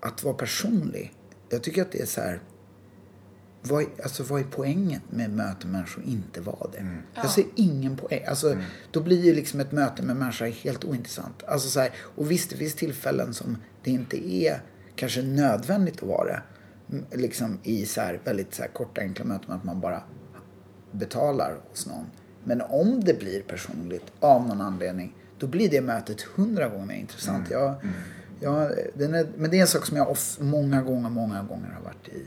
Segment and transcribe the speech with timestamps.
[0.00, 1.12] att vara personlig.
[1.50, 2.40] Jag tycker att det är så här...
[3.62, 6.78] Vad, är- alltså, vad är poängen med att möta människor och inte vara det?
[7.14, 8.24] Jag ser ingen poäng.
[8.28, 8.56] Alltså,
[8.90, 11.42] Då blir ju liksom ett möte med människor helt ointressant.
[11.46, 14.62] Alltså, så här, och visst, det finns tillfällen som det inte är
[14.96, 16.42] kanske nödvändigt att vara det.
[16.90, 20.02] Mm, Liksom i så här, väldigt så här, korta enkla möten, att man bara
[20.92, 22.06] betalar hos någon.
[22.44, 26.94] Men om det blir personligt av någon anledning, då blir det mötet hundra gånger mer
[26.94, 27.50] intressant.
[27.50, 27.74] Jag,
[28.40, 31.70] Ja, den är, men det är en sak som jag off, många gånger, många gånger
[31.70, 32.26] har varit i.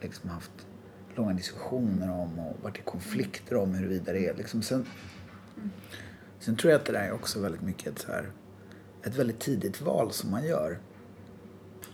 [0.00, 0.66] Liksom haft
[1.14, 4.34] långa diskussioner om och varit i konflikter om huruvida det är.
[4.34, 4.62] Liksom.
[4.62, 4.86] Sen,
[6.38, 8.30] sen tror jag att det där är också väldigt mycket ett, så här,
[9.02, 10.78] ett väldigt tidigt val som man gör.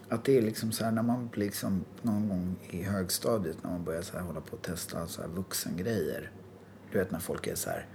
[0.09, 3.71] Att det är liksom så här när man blir liksom någon gång i högstadiet när
[3.71, 6.31] man börjar så här hålla på och testa så här vuxengrejer.
[6.93, 7.87] Du vet när folk är så här.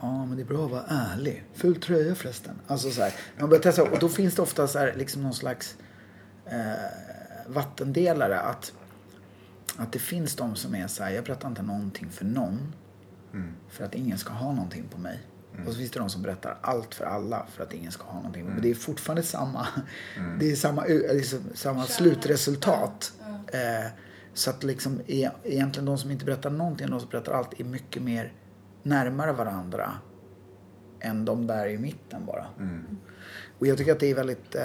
[0.00, 1.44] Ja, men det är bra att vara ärlig.
[1.54, 2.54] Ful tröja förresten.
[2.66, 3.14] Alltså så här.
[3.34, 5.76] När man börjar testa och då finns det ofta så här liksom någon slags
[6.46, 6.72] eh,
[7.46, 8.40] vattendelare.
[8.40, 8.72] Att,
[9.76, 11.10] att det finns de som är så här.
[11.10, 12.74] Jag berättar inte någonting för någon.
[13.70, 15.18] För att ingen ska ha någonting på mig.
[15.66, 18.14] Och så finns det de som berättar allt för alla för att ingen ska ha
[18.16, 18.44] någonting.
[18.44, 19.66] Men det är fortfarande samma,
[20.38, 20.84] det är samma,
[21.24, 23.12] så- samma slutresultat.
[23.52, 23.90] Eh,
[24.34, 27.60] så att liksom e- egentligen de som inte berättar någonting och de som berättar allt
[27.60, 28.32] är mycket mer
[28.82, 29.92] närmare varandra
[31.00, 32.46] än de där i mitten bara.
[33.58, 34.54] Och jag tycker att det är väldigt...
[34.54, 34.62] Eh,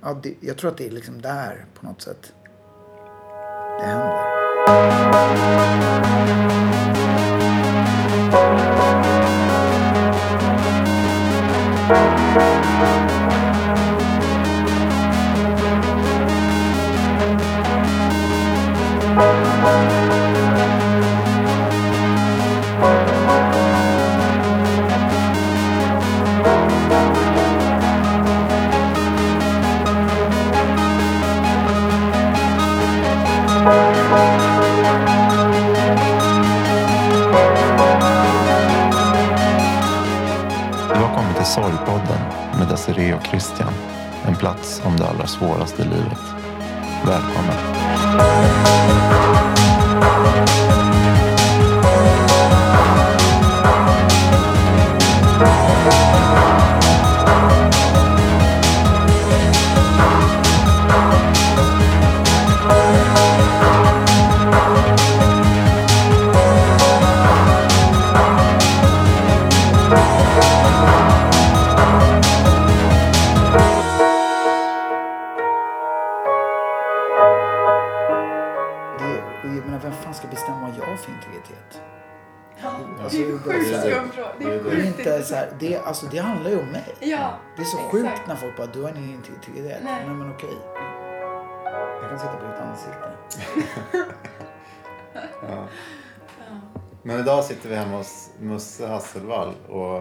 [0.00, 2.32] ja, det, jag tror att det är liksom där på något sätt
[3.82, 4.32] det händer.
[20.26, 20.31] Du
[41.54, 42.20] Sorgpodden
[42.58, 43.72] med Desiree och Christian.
[44.26, 46.18] En plats om det allra svåraste i livet.
[47.06, 49.01] Välkommen.
[85.92, 86.84] Alltså, det handlar ju om mig.
[87.00, 87.38] Ja.
[87.56, 87.92] Det är så exakt.
[87.92, 89.80] sjukt när folk bara, du har ingen integritet.
[89.84, 90.04] Nej.
[90.06, 90.56] Nej men okej.
[92.00, 93.10] Jag kan sitta på ditt ansikte.
[95.48, 95.66] Ja.
[97.02, 99.96] Men idag sitter vi hemma hos Musse Hasselvall och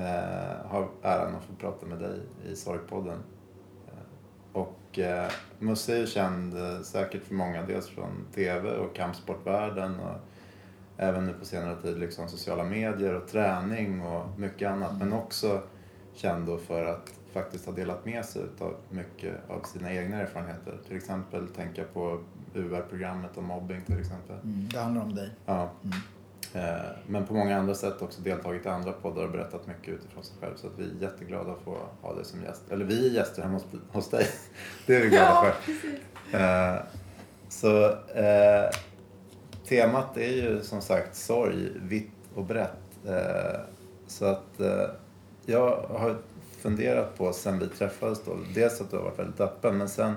[0.00, 3.18] eh, har äran att få prata med dig i Sorgpodden.
[3.88, 8.94] Eh, Och eh, Musse är ju känd eh, säkert för många, dels från tv och
[8.96, 10.16] kampsportvärlden och
[10.96, 14.92] även nu på senare tid liksom sociala medier och träning och mycket annat.
[14.98, 15.60] Men också
[16.14, 20.78] känd då för att faktiskt ha delat med sig av mycket av sina egna erfarenheter.
[20.88, 22.18] Till exempel tänka på
[22.54, 24.36] UR-programmet om mobbing till exempel.
[24.44, 25.30] Mm, det handlar om dig.
[25.46, 25.70] Ja.
[26.54, 26.62] Eh,
[27.06, 30.36] Men på många andra sätt också deltagit i andra poddar och berättat mycket utifrån sig
[30.40, 30.56] själv.
[30.56, 32.62] Så att vi är jätteglada att få ha dig som gäst.
[32.70, 34.26] Eller vi är gäster hemma hos, hos dig.
[34.86, 35.72] Det är vi glada Ja, för.
[35.72, 36.34] precis.
[36.34, 36.76] Eh,
[37.48, 37.84] Så
[38.18, 38.70] eh,
[39.68, 42.70] temat är ju som sagt sorg, vitt och brett.
[43.06, 43.60] Eh,
[44.06, 44.86] Så att eh,
[45.46, 46.16] jag har
[46.58, 50.12] funderat på sen vi träffades då, dels att du har varit väldigt öppen men sen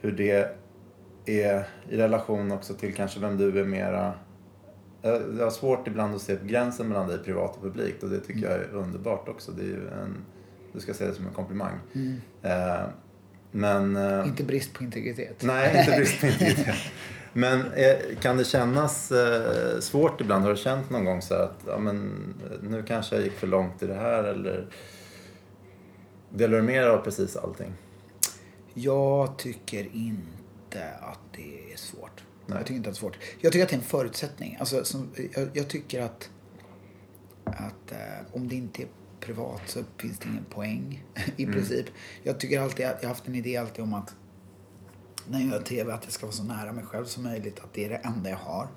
[0.00, 0.54] hur det
[1.26, 4.12] är i relation också till kanske vem du är mera...
[5.02, 8.42] Jag har svårt ibland att se gränsen mellan dig privat och publikt och det tycker
[8.50, 9.52] jag är underbart också.
[9.52, 10.16] Det är ju en,
[10.72, 11.78] du ska se det som en komplimang.
[12.42, 12.80] Eh,
[13.50, 13.96] men...
[14.26, 15.42] Inte brist på integritet.
[15.42, 16.74] Nej, inte brist på integritet.
[17.32, 20.44] Men eh, kan det kännas eh, svårt ibland?
[20.44, 23.82] Har du känt någon gång så att ja, men, nu kanske jag gick för långt
[23.82, 24.66] i det här eller
[26.30, 27.72] delar du med dig av precis allting?
[28.74, 32.24] Jag tycker inte att det är svårt.
[32.46, 32.58] Nej.
[32.58, 33.18] Jag tycker inte att det är svårt.
[33.40, 34.56] Jag tycker att det är en förutsättning.
[34.60, 36.30] Alltså, som, jag, jag tycker att,
[37.44, 38.88] att eh, om det inte är
[39.20, 41.04] privat så finns det ingen poäng
[41.36, 41.86] i princip.
[42.22, 44.14] Jag tycker alltid, jag har haft en idé alltid om att
[45.30, 47.60] när jag gör tv att jag ska vara så nära mig själv som möjligt.
[47.60, 48.68] Att det är det enda jag har.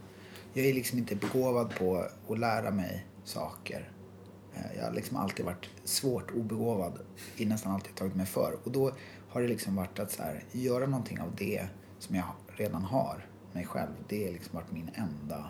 [0.53, 3.91] Jag är liksom inte begåvad på att lära mig saker
[4.55, 6.99] eh, jag har liksom alltid varit svårt obegåvad.
[7.37, 8.57] I nästan alltid tagit mig för.
[8.63, 8.91] Och då
[9.29, 11.67] har det liksom varit att så här, göra någonting av det
[11.99, 13.91] som jag redan har, mig själv.
[14.09, 15.49] Det har liksom varit min enda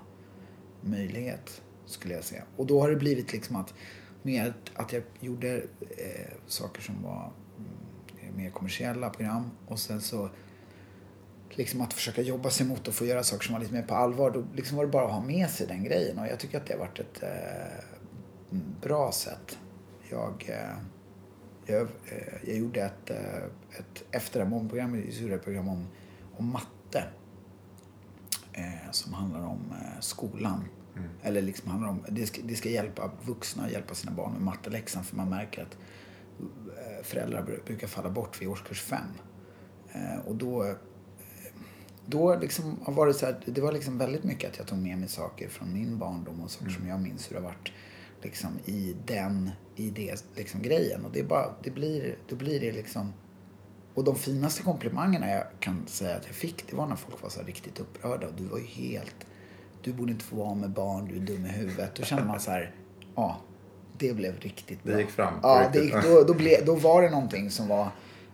[0.82, 2.44] möjlighet, skulle jag säga.
[2.58, 3.74] Och då har det blivit liksom att,
[4.22, 10.30] med att jag gjorde eh, saker som var mm, mer kommersiella program och sen så
[11.58, 13.96] liksom att försöka jobba sig mot att få göra saker som var lite mer på
[13.96, 14.32] allvar.
[14.32, 16.66] Då liksom var det bara att ha med sig den grejen och jag tycker att
[16.66, 17.84] det har varit ett eh,
[18.82, 19.58] bra sätt.
[20.10, 20.78] Jag, eh,
[21.66, 23.44] jag, eh, jag gjorde ett, eh,
[23.80, 25.88] ett efter program ett program om,
[26.38, 27.04] om matte
[28.54, 30.64] eh, som handlar om eh, skolan.
[30.96, 31.10] Mm.
[31.24, 34.42] Eller liksom handlar om, det ska, det ska hjälpa vuxna att hjälpa sina barn med
[34.42, 35.78] matteläxan för man märker att
[37.04, 39.08] föräldrar brukar falla bort vid årskurs fem.
[40.26, 40.76] och då
[42.06, 44.98] då liksom har varit så här, det var liksom väldigt mycket att jag tog med
[44.98, 46.80] mig saker från min barndom och saker mm.
[46.80, 47.72] som jag minns hur det har varit
[48.22, 51.06] liksom i den, i det liksom grejen.
[51.06, 53.14] Och det bara, det blir, då blir det liksom
[53.94, 57.30] och de finaste komplimangerna jag kan säga att jag fick, det var när folk var
[57.30, 58.28] så riktigt upprörda.
[58.28, 59.16] Och du var ju helt,
[59.82, 61.96] du borde inte få vara med barn, du är dum i huvudet.
[61.96, 62.76] Då kände man så här,
[63.16, 63.42] ja,
[63.98, 64.96] det blev riktigt bra.
[64.96, 65.34] Det gick fram?
[65.44, 67.88] Ja, det gick, då, då, ble, då var det någonting som var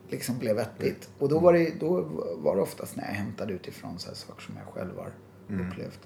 [0.10, 1.10] liksom blev vettigt.
[1.20, 2.02] Och då var, det, då
[2.38, 5.14] var det oftast när jag hämtade utifrån så här saker som jag själv har
[5.50, 5.68] mm.
[5.68, 6.00] upplevt.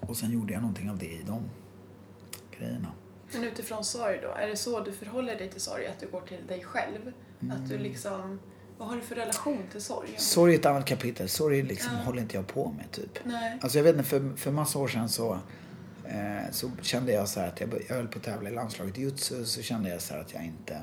[0.00, 1.42] Och sen gjorde jag någonting av det i de
[2.58, 2.92] grejerna.
[3.32, 5.86] Men utifrån sorg då, är det så du förhåller dig till sorg?
[5.86, 7.12] Att du går till dig själv?
[7.40, 7.56] Mm.
[7.56, 8.40] Att du liksom,
[8.78, 10.14] vad har du för relation till sorg?
[10.16, 11.28] Sorg är ett annat kapitel.
[11.28, 12.04] Sorg liksom ja.
[12.04, 13.18] håller inte jag på med typ.
[13.24, 13.58] Nej.
[13.60, 15.38] Alltså jag vet inte, för, för massa år sedan så,
[16.04, 18.98] eh, så kände jag så här att jag, jag höll på att tävla i landslaget
[18.98, 20.80] i jutsu så kände jag så här att jag inte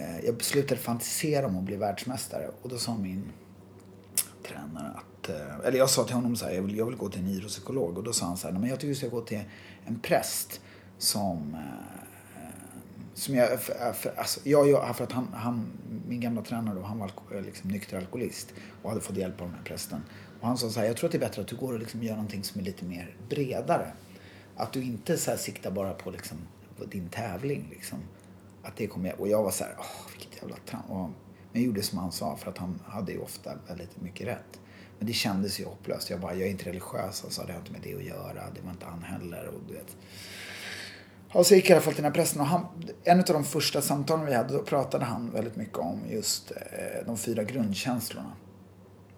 [0.00, 3.32] Eh, jag beslutade fantisera om att bli världsmästare och då sa min
[4.48, 7.08] tränare att, eh, eller jag sa till honom så här, jag vill, jag vill gå
[7.08, 9.20] till en idrottspsykolog och då sa han så här, men jag tycker du ska gå
[9.20, 9.40] till
[9.84, 10.60] en präst
[10.98, 11.96] som eh,
[13.16, 15.66] som jag, för, för, alltså, jag, jag, för att han, han,
[16.08, 17.10] min gamla tränare då, han var
[17.44, 20.02] liksom nykter alkoholist och hade fått hjälp av den här prästen.
[20.40, 21.78] Och han sa så här, jag tror att det är bättre att du går och
[21.78, 23.92] liksom gör någonting som är lite mer bredare.
[24.56, 26.38] Att du inte så här siktar bara på liksom,
[26.90, 27.98] din tävling liksom.
[28.66, 29.14] Att det kom med.
[29.18, 31.14] Och jag var så här, åh vilket jävla trams.
[31.52, 34.60] Men jag gjorde som han sa för att han hade ju ofta väldigt mycket rätt.
[34.98, 36.10] Men det kändes ju hopplöst.
[36.10, 37.24] Jag bara, jag är inte religiös.
[37.28, 38.42] Sa, det har inte med det att göra.
[38.54, 39.46] Det var inte han heller.
[39.46, 39.96] Och du vet.
[41.32, 42.66] Och så gick jag i alla fall till den här prästen och han,
[43.04, 46.56] en av de första samtalen vi hade, då pratade han väldigt mycket om just eh,
[47.06, 48.32] de fyra grundkänslorna.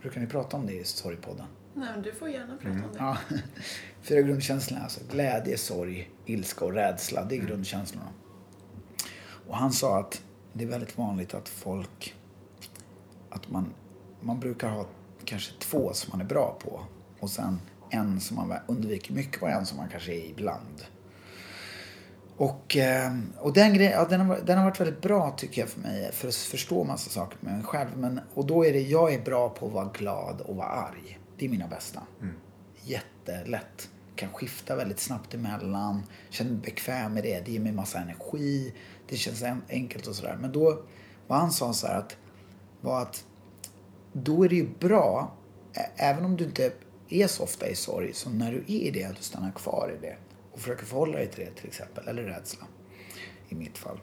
[0.00, 1.46] Brukar ni prata om det i Sorgpodden?
[1.74, 2.84] Nej, men du får gärna prata mm.
[2.84, 2.98] om det.
[2.98, 3.16] Ja.
[4.02, 7.24] Fyra grundkänslorna, alltså glädje, sorg, ilska och rädsla.
[7.24, 7.50] Det är mm.
[7.50, 8.08] grundkänslorna.
[9.48, 10.22] Och han sa att
[10.52, 12.14] det är väldigt vanligt att folk,
[13.30, 13.74] att man,
[14.20, 14.86] man brukar ha
[15.24, 16.80] kanske två som man är bra på
[17.20, 17.60] och sen
[17.90, 20.84] en som man undviker mycket och en som man kanske är ibland.
[22.36, 25.68] Och, eh, och den, grejen, ja, den, har, den har varit väldigt bra tycker jag
[25.68, 27.88] för mig för att förstå massa saker med mig själv.
[27.96, 31.18] Men, och då är det, jag är bra på att vara glad och vara arg.
[31.38, 32.02] Det är mina bästa.
[32.20, 32.34] Mm.
[32.84, 36.02] Jättelätt kan skifta väldigt snabbt emellan.
[36.30, 37.40] Känner mig bekväm med det.
[37.44, 38.74] Det ger mig massa energi.
[39.08, 40.38] Det känns enkelt och sådär.
[40.40, 40.82] Men då,
[41.26, 42.16] vad han sa så här att,
[42.80, 43.24] var att
[44.12, 45.34] då är det ju bra,
[45.96, 46.72] även om du inte
[47.08, 49.92] är så ofta i sorg, så när du är i det, att du stannar kvar
[49.98, 50.16] i det
[50.52, 52.66] och försöker förhålla dig till det till exempel, eller rädsla
[53.48, 54.00] i mitt fall.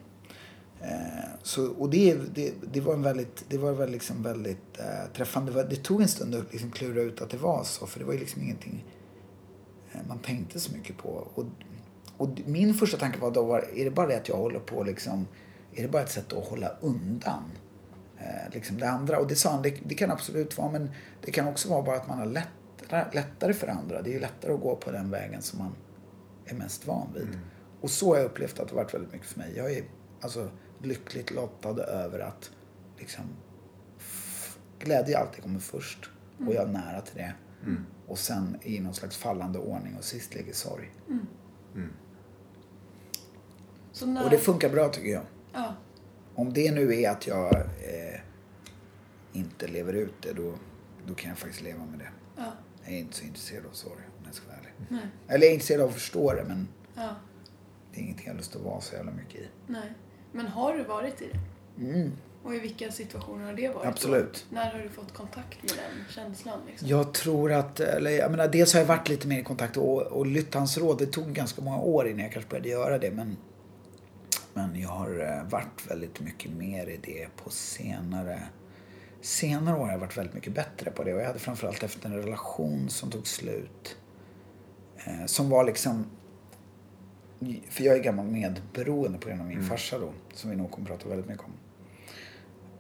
[0.82, 5.14] Eh, så, och det, det, det var en väldigt, det var väl liksom väldigt eh,
[5.16, 5.64] träffande.
[5.64, 8.14] Det tog en stund att liksom klura ut att det var så, för det var
[8.14, 8.86] ju liksom ingenting
[9.92, 11.10] eh, man tänkte så mycket på.
[11.10, 11.46] Och,
[12.18, 14.84] och min första tanke var då, var, är det bara det att jag håller på
[14.84, 15.28] liksom,
[15.74, 17.52] är det bara ett sätt att hålla undan
[18.18, 19.20] eh, liksom det andra?
[19.20, 20.92] Och det sa han, det, det, kan absolut vara, men
[21.22, 24.02] det kan också vara bara att man har lättare, lättare för andra.
[24.02, 25.76] Det är ju lättare att gå på den vägen som man
[26.46, 27.24] är mest van vid.
[27.24, 27.40] Mm.
[27.82, 29.54] Och så har jag upplevt att det har varit väldigt mycket för mig.
[29.56, 29.84] Jag är
[30.22, 30.50] alltså
[30.82, 32.52] lyckligt lottad över att
[32.98, 33.24] liksom,
[34.80, 36.10] glädje alltid kommer först.
[36.48, 37.34] Och jag är nära till det.
[37.64, 37.86] Mm.
[38.08, 40.92] Och sen i någon slags fallande ordning och sist ligger sorg.
[41.10, 41.28] Mm.
[44.02, 44.24] När...
[44.24, 45.24] Och det funkar bra tycker jag.
[45.54, 45.76] Ja.
[46.36, 48.20] Om det nu är att jag eh,
[49.34, 50.54] inte lever ut det då,
[51.08, 52.10] då kan jag faktiskt leva med det.
[52.38, 52.52] Ja.
[52.84, 54.72] Jag är inte så intresserad av sorg om jag ska vara ärlig.
[54.90, 55.08] Nej.
[55.28, 57.16] Eller jag är intresserad av att förstå det men ja.
[57.92, 59.48] det är ingenting jag har lust att vara så jävla mycket i.
[59.68, 59.94] Nej.
[60.32, 61.40] Men har du varit i det?
[61.84, 62.12] Mm.
[62.44, 63.88] Och i vilka situationer har det varit?
[63.88, 64.46] Absolut.
[64.50, 64.56] Då?
[64.56, 66.60] När har du fått kontakt med den känslan?
[66.68, 66.88] Liksom?
[66.88, 70.02] Jag tror att, eller jag menar dels har jag varit lite mer i kontakt och,
[70.02, 70.98] och lytt hans råd.
[70.98, 73.38] Det tog ganska många år innan jag kanske började göra det men,
[74.56, 78.42] men jag har eh, varit väldigt mycket mer i det på senare
[79.22, 82.10] Senare år har jag varit väldigt mycket bättre på det och jag hade framförallt efter
[82.10, 83.98] en relation som tog slut.
[85.06, 86.06] Eh, som var liksom
[87.70, 90.92] för jag är gammal medberoende på grund av min farsa då, som vi nog kommer
[90.92, 91.54] att prata väldigt mycket om.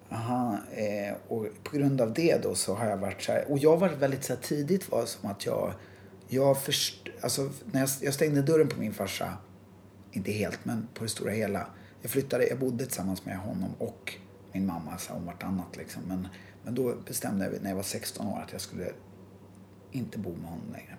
[0.10, 3.60] Aha, eh, och på grund av det då så har jag varit så här, och
[3.60, 5.74] jag var väldigt så här, tidigt var som att jag,
[6.27, 9.38] jag först, alltså när jag, jag stängde dörren på min farsa,
[10.15, 11.67] inte helt men på det stora hela.
[12.01, 14.13] Jag flyttade, jag bodde tillsammans med honom och
[14.51, 16.01] min mamma så om vartannat liksom.
[16.07, 16.27] Men,
[16.63, 18.91] men då bestämde jag när jag var 16 år att jag skulle
[19.91, 20.98] inte bo med honom längre.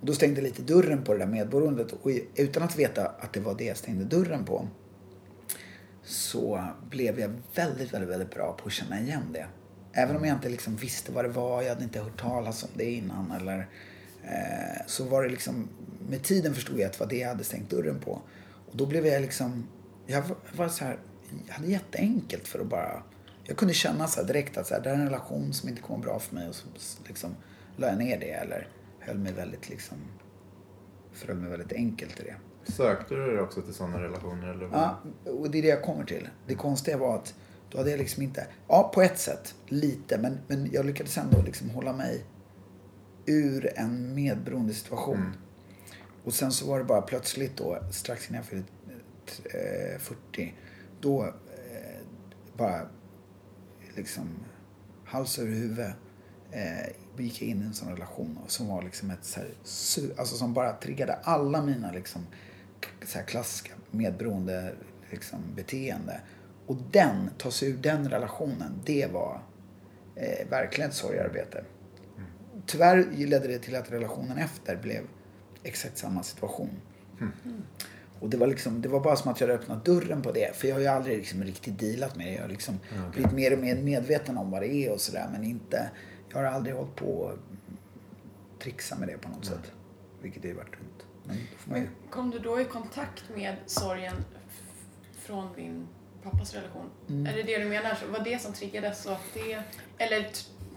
[0.00, 3.32] Och då stängde jag lite dörren på det där medberoendet och utan att veta att
[3.32, 4.68] det var det jag stängde dörren på
[6.04, 9.46] så blev jag väldigt, väldigt, väldigt bra på att känna igen det.
[9.92, 12.68] Även om jag inte liksom visste vad det var, jag hade inte hört talas om
[12.74, 13.68] det innan eller
[14.22, 15.68] eh, så var det liksom,
[16.08, 18.22] med tiden förstod jag att det var det jag hade stängt dörren på.
[18.66, 19.68] Och då blev jag liksom,
[20.06, 20.22] jag
[20.56, 20.98] var så här,
[21.46, 23.02] jag hade jätteenkelt för att bara,
[23.44, 26.04] jag kunde känna så direkt att så här, det är en relation som inte kommer
[26.04, 26.66] bra för mig och så
[27.06, 27.36] liksom
[27.76, 28.68] la jag ner det eller
[29.00, 29.98] höll mig väldigt liksom,
[31.12, 32.36] förhöll mig väldigt enkelt i det.
[32.72, 34.48] Sökte du dig också till sådana relationer?
[34.48, 34.80] Eller vad?
[34.80, 36.28] Ja, och det är det jag kommer till.
[36.46, 37.34] Det konstiga var att
[37.70, 41.42] då hade jag liksom inte, ja på ett sätt lite, men, men jag lyckades ändå
[41.42, 42.24] liksom hålla mig
[43.26, 45.16] ur en medberoende situation.
[45.16, 45.32] Mm.
[46.24, 48.66] Och sen så var det bara plötsligt då, strax innan jag fyllde
[49.94, 50.54] eh, 40,
[51.00, 52.00] då eh,
[52.56, 52.88] bara
[53.96, 54.28] liksom
[55.04, 55.92] hals över huvud
[56.50, 56.86] eh,
[57.18, 59.48] gick jag in i en sån relation som var liksom ett så här,
[60.18, 62.26] alltså som bara triggade alla mina liksom
[63.06, 64.74] så här klassiska medberoende
[65.10, 66.20] liksom, beteende.
[66.66, 69.42] Och den, ta sig ur den relationen, det var
[70.16, 71.64] eh, verkligen ett sorgarbete.
[72.66, 75.04] Tyvärr ledde det till att relationen efter blev
[75.64, 76.70] exakt samma situation.
[78.20, 80.56] Och det var, liksom, det var bara som att jag hade öppnat dörren på det.
[80.56, 82.32] För jag har ju aldrig liksom riktigt dealat med det.
[82.32, 82.80] Jag har liksom
[83.12, 85.28] blivit mer och mer medveten om vad det är och sådär.
[85.32, 85.90] Men inte,
[86.30, 87.38] jag har aldrig hållit på och
[88.58, 89.72] trixa med det på något sätt.
[90.22, 91.04] Vilket ju varit dumt.
[91.24, 91.88] Men man.
[92.10, 94.16] Kom du då i kontakt med sorgen
[95.12, 95.88] från din
[96.22, 96.90] pappas relation?
[97.08, 97.26] Mm.
[97.26, 97.94] Är det det du menar?
[97.94, 99.02] Så Var det som triggades?
[99.02, 99.62] Så att det,
[99.98, 100.30] eller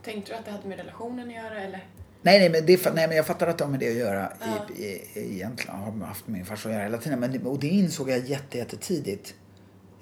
[0.03, 1.61] tänkte du att det hade med relationen att göra?
[1.61, 1.87] Eller?
[2.27, 4.33] Nej, nej, men, det, nej, men jag fattar att det har med det att göra.
[4.39, 4.75] Ja.
[4.75, 7.19] I, i, egentligen har haft med min farsa att göra hela tiden.
[7.19, 9.35] Men, och det insåg jag jätte, jättetidigt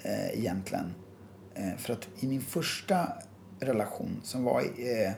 [0.02, 0.94] eh, egentligen.
[1.56, 3.08] Eh, för att i min första
[3.60, 5.04] relation som var i...
[5.04, 5.12] Eh,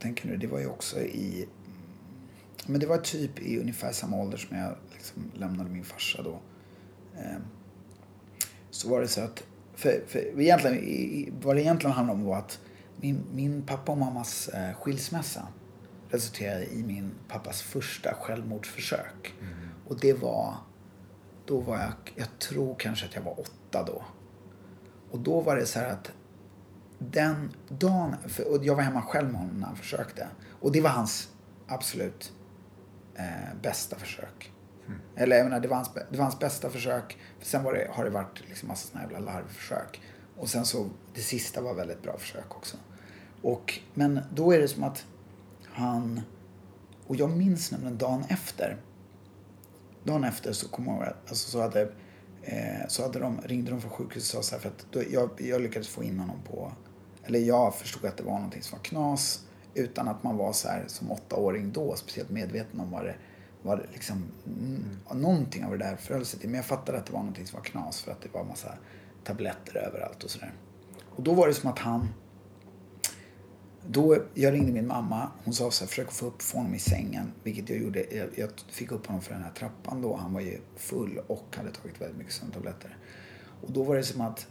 [0.00, 0.36] tänker du?
[0.36, 1.48] Det var ju också i...
[2.66, 6.40] Men det var typ i ungefär samma ålder som jag liksom lämnade min farsa då.
[7.16, 7.38] Eh,
[8.70, 9.44] så var det så att...
[9.74, 12.58] För, för egentligen, vad det egentligen handlade om var att
[13.00, 15.48] min, min pappa och mammas eh, skilsmässa
[16.14, 19.34] resulterade i min pappas första självmordsförsök.
[19.88, 20.54] Och det var...
[21.46, 21.92] Då var jag...
[22.14, 24.04] Jag tror kanske att jag var åtta då.
[25.10, 26.12] Och då var det så här att
[26.98, 28.16] den dagen...
[28.50, 30.28] Och jag var hemma själv med honom när han försökte.
[30.60, 31.28] Och det var hans
[31.66, 32.32] absolut
[33.14, 34.52] eh, bästa försök.
[35.16, 37.18] Eller jag menar, det var, hans, det var hans bästa försök.
[37.38, 40.00] För sen var det, har det varit liksom massa såna jävla larvförsök.
[40.36, 42.76] Och sen så, det sista var väldigt bra försök också.
[43.42, 45.06] Och, men då är det som att
[45.74, 46.20] han...
[47.06, 48.76] Och jag minns nämligen dagen efter.
[50.04, 51.82] Dagen efter så kom jag alltså så hade,
[52.42, 55.02] eh, så hade de, ringde de från sjukhuset och sa så här för att då,
[55.10, 56.72] jag, jag lyckades få in honom på...
[57.24, 60.68] Eller jag förstod att det var någonting som var knas utan att man var så
[60.68, 63.14] här som åttaåring då speciellt medveten om vad det
[63.64, 64.98] det liksom, mm.
[65.14, 66.48] någonting av det där förhöll sig till.
[66.48, 68.74] Men jag fattade att det var någonting som var knas för att det var massa
[69.24, 70.52] tabletter överallt och sådär.
[71.16, 72.08] Och då var det som att han
[73.88, 75.30] då, jag ringde min mamma.
[75.44, 77.32] Hon sa så här, försök få upp få honom i sängen.
[77.42, 78.06] Vilket jag gjorde.
[78.16, 80.16] Jag, jag fick upp honom för den här trappan då.
[80.16, 82.96] Han var ju full och hade tagit väldigt mycket sömntabletter.
[83.60, 84.46] Och då var det som att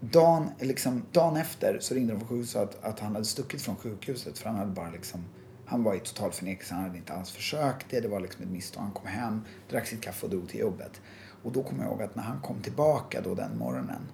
[0.00, 3.76] dagen, liksom, dagen efter så ringde de från sjukhuset att, att han hade stuckit från
[3.76, 4.38] sjukhuset.
[4.38, 5.24] För han hade bara liksom,
[5.64, 6.74] han var i total förnekelse.
[6.74, 8.00] Han hade inte alls försökt det.
[8.00, 8.82] Det var liksom ett misstag.
[8.82, 11.00] Han kom hem, drack sitt kaffe och drog till jobbet.
[11.42, 14.08] Och då kommer jag ihåg att när han kom tillbaka då den morgonen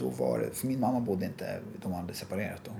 [0.00, 2.72] då var det, för min mamma bodde inte, de hade separerat då.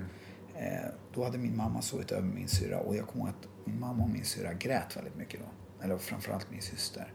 [0.59, 3.79] Eh, då hade min mamma sovit över min syra och jag kommer ihåg att min
[3.79, 5.45] mamma och min syra grät väldigt mycket då.
[5.85, 7.13] Eller framförallt min syster.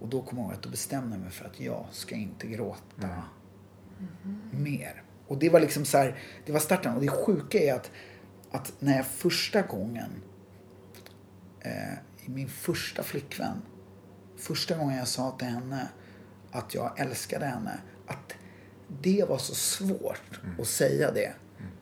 [0.00, 2.46] Och då kommer jag ihåg att då bestämde jag mig för att jag ska inte
[2.46, 3.22] gråta
[4.50, 5.02] mer.
[5.28, 6.94] Och det var liksom så här, det var starten.
[6.94, 7.90] Och det sjuka är att,
[8.50, 10.10] att när jag första gången,
[11.60, 11.92] eh,
[12.26, 13.62] i min första flickvän,
[14.36, 15.88] första gången jag sa till henne
[16.50, 18.34] att jag älskade henne, att
[19.02, 21.32] det var så svårt att säga det.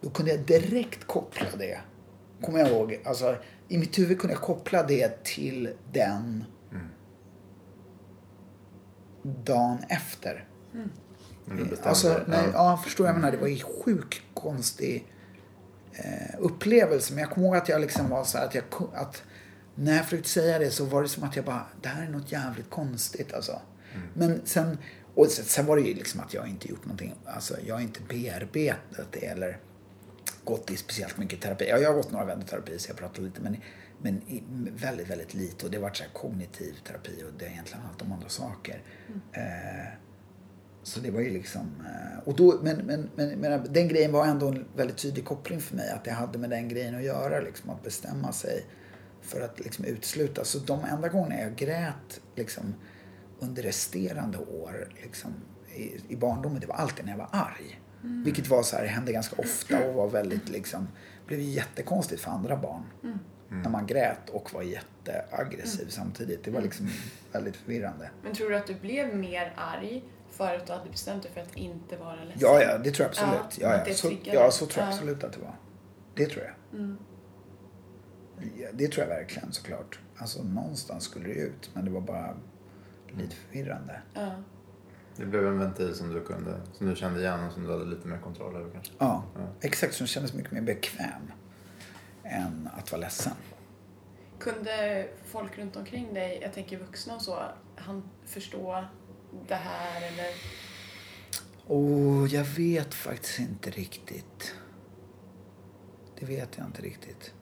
[0.00, 1.80] Då kunde jag direkt koppla det.
[2.42, 3.00] Kommer jag ihåg.
[3.04, 3.36] Alltså,
[3.68, 6.44] I mitt huvud kunde jag koppla det till den
[9.22, 10.44] dagen efter.
[11.46, 12.80] Bestämde Alltså, nej, Ja.
[12.84, 13.30] förstår jag menar.
[13.30, 15.06] Det var ju sjukt konstig
[15.92, 17.14] eh, upplevelse.
[17.14, 18.64] Men jag kommer ihåg att jag liksom var så här att jag
[18.94, 19.22] att,
[19.74, 22.10] när jag försökte säga det så var det som att jag bara, det här är
[22.10, 23.60] något jävligt konstigt alltså.
[24.14, 24.78] Men sen,
[25.14, 28.00] och sen, var det ju liksom att jag inte gjort någonting, alltså jag har inte
[28.08, 29.58] bearbetat det eller
[30.44, 31.68] gått i speciellt mycket terapi.
[31.68, 33.56] Ja, jag har gått några vändor terapi så jag pratar lite men,
[33.98, 34.22] men
[34.76, 37.82] väldigt, väldigt lite och det har varit så här kognitiv terapi och det har egentligen
[37.82, 38.82] handlat om andra saker.
[39.32, 39.92] Eh,
[40.82, 44.26] så det var ju liksom, eh, och då, men, men, men, men den grejen var
[44.26, 47.40] ändå en väldigt tydlig koppling för mig att det hade med den grejen att göra
[47.40, 48.66] liksom att bestämma sig
[49.22, 50.44] för att liksom utesluta.
[50.44, 52.74] Så de enda gångerna jag grät liksom
[53.42, 55.34] under resterande år liksom,
[55.74, 57.80] i, i barndomen, det var alltid när jag var arg.
[58.24, 60.88] Vilket var så här, hände ganska ofta och var väldigt liksom,
[61.26, 62.82] blev jättekonstigt för andra barn.
[63.48, 66.44] När man grät och var jätteaggressiv samtidigt.
[66.44, 66.88] Det var liksom
[67.32, 68.10] väldigt förvirrande.
[68.22, 71.40] Men tror du att du blev mer arg för att du hade bestämt dig för
[71.40, 72.40] att inte vara ledsen?
[72.40, 73.58] Ja, ja, det tror jag absolut.
[73.60, 73.94] Ja, Ja, ja.
[73.94, 74.94] Så, ja, så tror jag Ja.
[74.96, 75.54] absolut att det var.
[76.14, 76.54] Det tror jag.
[78.56, 80.00] Ja, det tror jag verkligen såklart.
[80.16, 82.36] Alltså någonstans skulle det ut, men det var bara
[83.16, 84.02] lite förvirrande.
[84.14, 84.30] Ja.
[85.16, 87.84] Det blev en ventil som du, kunde, som du kände igen och som du hade
[87.84, 88.92] lite mer kontroll över kanske.
[88.98, 89.48] Ja, Ja.
[89.60, 89.94] exakt.
[89.94, 91.32] Som kändes mycket mer bekväm
[92.24, 93.32] än att vara ledsen.
[94.38, 97.42] Kunde folk runt omkring dig, jag tänker vuxna och så,
[97.76, 98.84] han förstå
[99.48, 100.26] det här eller?
[101.66, 104.54] Och jag vet faktiskt inte riktigt.
[106.20, 107.34] Det vet jag inte riktigt.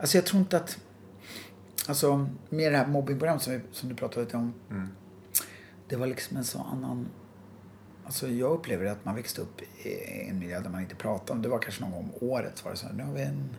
[0.00, 0.78] Alltså jag tror inte att...
[1.88, 4.54] Alltså med det här mobbingprogrammet som, som du pratade lite om.
[4.70, 4.88] Mm.
[5.88, 7.08] Det var liksom en så annan...
[8.04, 11.42] Alltså jag upplever att man växte upp i en miljö där man inte pratade om.
[11.42, 13.56] Det var kanske någon gång om året var det så här, nu har vi en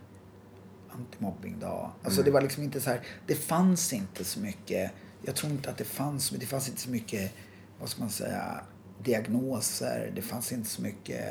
[0.89, 1.91] antimobbingdag.
[2.03, 4.91] Alltså det var liksom inte så här, det fanns inte så mycket,
[5.21, 7.33] jag tror inte att det fanns, det fanns inte så mycket,
[7.79, 8.61] vad ska man säga,
[9.03, 11.25] diagnoser, det fanns inte så mycket,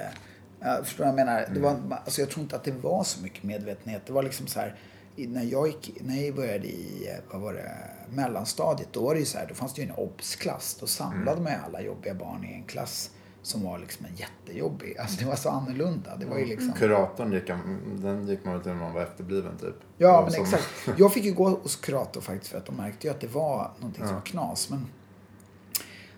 [0.61, 1.49] jag förstår vad jag menar?
[1.55, 4.07] Det var, alltså jag tror inte att det var så mycket medvetenhet.
[4.07, 4.75] Det var liksom så här,
[5.17, 7.73] när jag, gick, när jag började i, vad var det,
[8.11, 10.77] mellanstadiet, då var det ju så här, då fanns det ju en obs-klass.
[10.81, 13.11] Då samlade man ju alla jobbiga barn i en klass
[13.43, 14.99] som var liksom en jättejobbig.
[14.99, 16.17] Alltså det var så annorlunda.
[16.17, 16.73] Det var ju liksom...
[16.73, 17.47] Kuratorn gick,
[18.03, 19.75] den gick man väl till när man var efterbliven typ.
[19.99, 20.65] Ja, men som- exakt.
[20.99, 23.71] Jag fick ju gå hos kurator faktiskt för att de märkte ju att det var
[23.79, 24.15] någonting som Ja.
[24.15, 24.71] var knas.
[24.71, 24.87] Men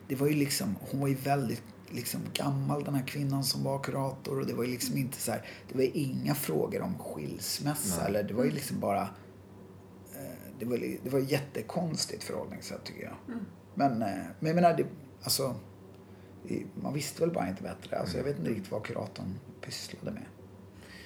[0.08, 3.79] det var ju liksom, hon var ju väldigt liksom gammal den här kvinnan som var
[3.83, 8.09] kurator och det var liksom inte så här, det var inga frågor om skilsmässa Nej.
[8.09, 9.03] eller det var ju liksom bara,
[10.14, 13.16] eh, det var, det var ett jättekonstigt förhållningssätt tycker jag.
[13.74, 14.09] Men, eh,
[14.40, 14.87] men jag menar, det,
[15.22, 15.55] alltså,
[16.83, 17.98] man visste väl bara inte bättre.
[17.98, 20.24] Alltså jag vet inte riktigt vad kuratorn pysslade med.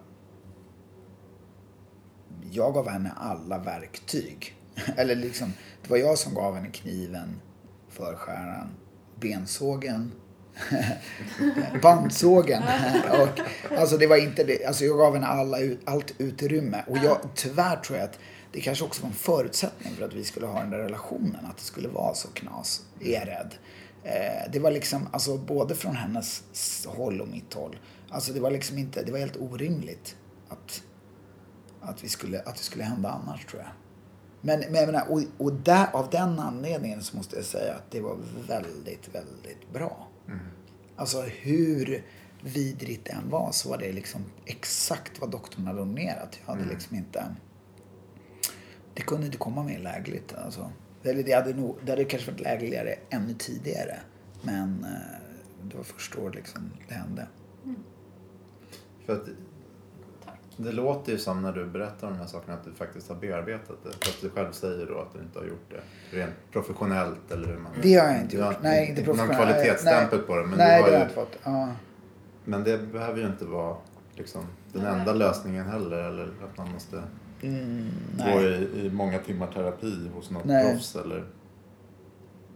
[2.51, 4.55] jag gav henne alla verktyg.
[4.97, 7.41] Eller liksom, det var jag som gav henne kniven,
[7.89, 8.67] förskäran,
[9.19, 10.11] bensågen,
[11.81, 12.63] bandsågen.
[13.11, 13.39] och,
[13.77, 14.65] alltså det var inte det.
[14.65, 16.83] Alltså jag gav henne alla, allt utrymme.
[16.87, 18.19] Och jag, tyvärr tror jag att
[18.51, 21.45] det kanske också var en förutsättning för att vi skulle ha den där relationen.
[21.45, 23.55] Att det skulle vara så knas, är jag rädd.
[24.03, 26.43] Eh, det var liksom, alltså både från hennes
[26.85, 27.77] håll och mitt håll.
[28.09, 30.15] Alltså det var liksom inte, det var helt orimligt
[30.49, 30.83] att,
[31.81, 33.71] att, vi skulle, att det skulle hända annars tror jag.
[34.41, 37.91] Men, men jag menar, och, och där, av den anledningen så måste jag säga att
[37.91, 40.07] det var väldigt, väldigt bra.
[40.95, 42.03] Alltså hur
[42.41, 46.39] vidrigt det än var så var det liksom exakt vad doktorn hade ordinerat.
[46.45, 47.35] Jag hade liksom inte...
[48.93, 50.33] Det kunde inte komma mer lägligt.
[50.33, 50.71] Alltså.
[51.03, 53.99] Eller det hade, nog, det hade kanske varit lägligare ännu tidigare.
[54.41, 57.27] Men eh, det var först då liksom det hände.
[59.05, 59.27] För att
[60.57, 63.15] det låter ju som när du berättar om de här sakerna att du faktiskt har
[63.15, 64.05] bearbetat det.
[64.05, 67.57] Fast du själv säger då att du inte har gjort det rent professionellt eller hur
[67.57, 67.71] man...
[67.81, 68.61] Det har jag inte Du har gjort.
[68.63, 69.49] Nej, inte Någon professionellt.
[69.49, 70.27] kvalitetsstämpel Nej.
[70.27, 70.45] på det.
[70.45, 71.37] Men, Nej, du det har har jag inte fått.
[71.43, 71.69] Ja.
[72.45, 73.75] men det behöver ju inte vara
[74.15, 74.41] liksom,
[74.73, 74.99] den Nej.
[74.99, 75.97] enda lösningen heller.
[75.97, 77.03] Eller att man måste
[77.41, 80.71] Mm, gå i, i många timmar terapi hos något Nej.
[80.71, 80.95] proffs.
[80.95, 81.23] Eller,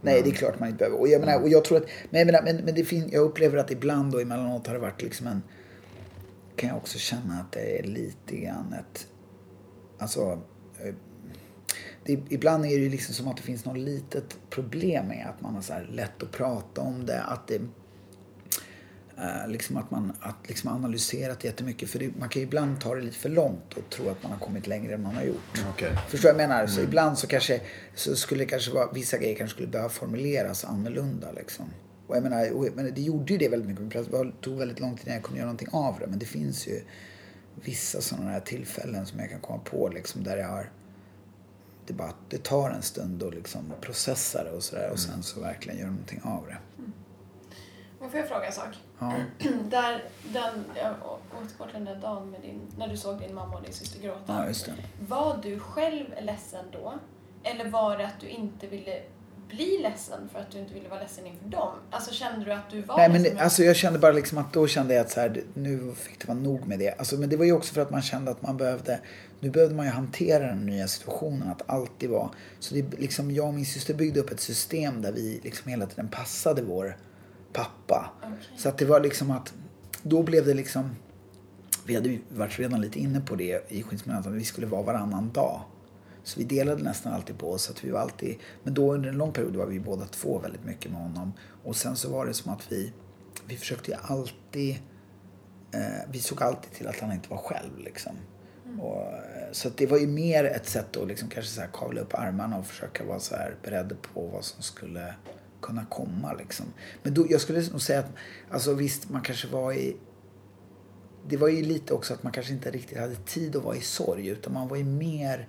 [0.02, 1.00] Nej, det är klart man inte behöver.
[1.00, 3.22] Och jag, menar, och jag tror att, men jag, menar, men, men det fin, jag
[3.22, 5.42] upplever att ibland och emellanåt har det varit liksom en...
[6.58, 9.08] Kan jag också känna att det är lite grann ett...
[10.00, 10.42] Alltså...
[10.80, 10.96] eh,
[12.04, 15.56] Det, ibland är det liksom som att det finns något litet problem med att man
[15.56, 17.22] har så lätt att prata om det.
[17.24, 17.56] Att det...
[19.18, 21.90] eh, liksom att man att liksom analyserat jättemycket.
[21.90, 24.32] För det, man kan ju ibland ta det lite för långt och tro att man
[24.32, 25.66] har kommit längre än man har gjort.
[25.70, 25.92] Okej.
[26.10, 26.68] Förstår vad jag menar?
[26.68, 27.62] Så ibland så kanske
[27.96, 31.66] så skulle det kanske vara, vissa grejer kanske skulle behöva formuleras annorlunda liksom.
[32.08, 34.12] Och jag menar, och, jag menar det gjorde ju det väldigt mycket.
[34.12, 36.08] men Det tog väldigt lång tid innan jag kunde göra någonting av det.
[36.08, 36.82] Men det finns ju
[37.56, 40.72] vissa sådana här tillfällen som jag kan komma på liksom där jag har
[41.88, 45.42] det, bara, det tar en stund att liksom processa det och sådär och sen så
[45.42, 46.58] verkligen göra någonting av det.
[48.00, 48.68] Men får jag fråga en sak?
[49.00, 49.14] Ja.
[49.70, 50.96] Där, den, jag
[51.42, 54.02] återgår till den där dagen med din, när du såg din mamma och din syster
[54.02, 54.24] gråta.
[54.28, 54.74] Ja, just det.
[55.08, 56.94] Var du själv ledsen då?
[57.44, 59.02] Eller var det att du inte ville
[59.50, 61.74] bli ledsen för att du inte ville vara ledsen inför dem?
[61.92, 64.54] Alltså kände du att du var Nej men det, alltså jag kände bara liksom att
[64.54, 66.92] då kände jag att så här, nu fick det vara nog med det.
[67.00, 69.00] Alltså, men det var ju också för att man kände att man behövde,
[69.40, 72.30] nu behövde man ju hantera den nya situationen, att alltid vara,
[72.60, 75.86] så det liksom jag och min syster byggde upp ett system där vi liksom hela
[75.86, 76.98] tiden passade vår
[77.54, 78.12] pappa.
[78.18, 78.58] Okej.
[78.58, 79.54] Så att det var liksom att,
[80.02, 80.96] då blev det liksom,
[81.86, 84.82] vi hade ju varit redan lite inne på det i skilsmässan, att vi skulle vara
[84.82, 85.62] varannan dag.
[86.28, 87.64] Så vi delade nästan alltid på oss.
[87.64, 90.40] Så att vi var alltid, men då under en lång period var vi båda två
[90.40, 91.34] väldigt mycket med honom.
[91.64, 92.94] Och sen så var det som att vi,
[93.46, 94.76] vi försökte alltid,
[95.72, 98.14] eh, vi såg alltid till att han inte var själv liksom.
[98.80, 102.02] Och, eh, så det var ju mer ett sätt att liksom kanske så här kavla
[102.02, 105.14] upp armarna och försöka vara så här beredd på vad som skulle
[105.62, 106.66] kunna komma liksom.
[107.04, 108.12] Men då, jag skulle nog säga att,
[108.52, 109.98] alltså visst man kanske var i
[111.30, 113.82] det var ju lite också att man kanske inte riktigt hade tid att vara i
[113.82, 115.48] sorg utan man var ju mer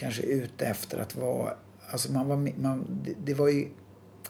[0.00, 1.54] kanske ute efter att vara,
[1.90, 3.68] alltså man var, man, det, det var ju,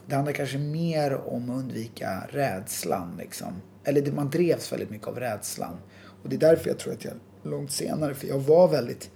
[0.06, 3.62] det handlade kanske mer om att undvika rädslan liksom.
[3.84, 5.76] Eller det, man drevs väldigt mycket av rädslan.
[6.22, 9.10] Och det är därför jag tror att jag långt senare, för jag var väldigt,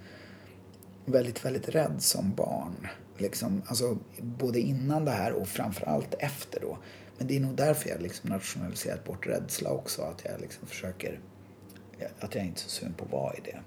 [1.04, 2.86] väldigt, väldigt rädd som barn.
[3.18, 6.78] Liksom, alltså både innan det här och framförallt efter då.
[7.18, 10.02] Men det är nog därför jag liksom nationaliserat bort rädsla också.
[10.02, 11.20] Att jag liksom försöker,
[12.20, 13.60] att jag inte är så sugen på att vara i det.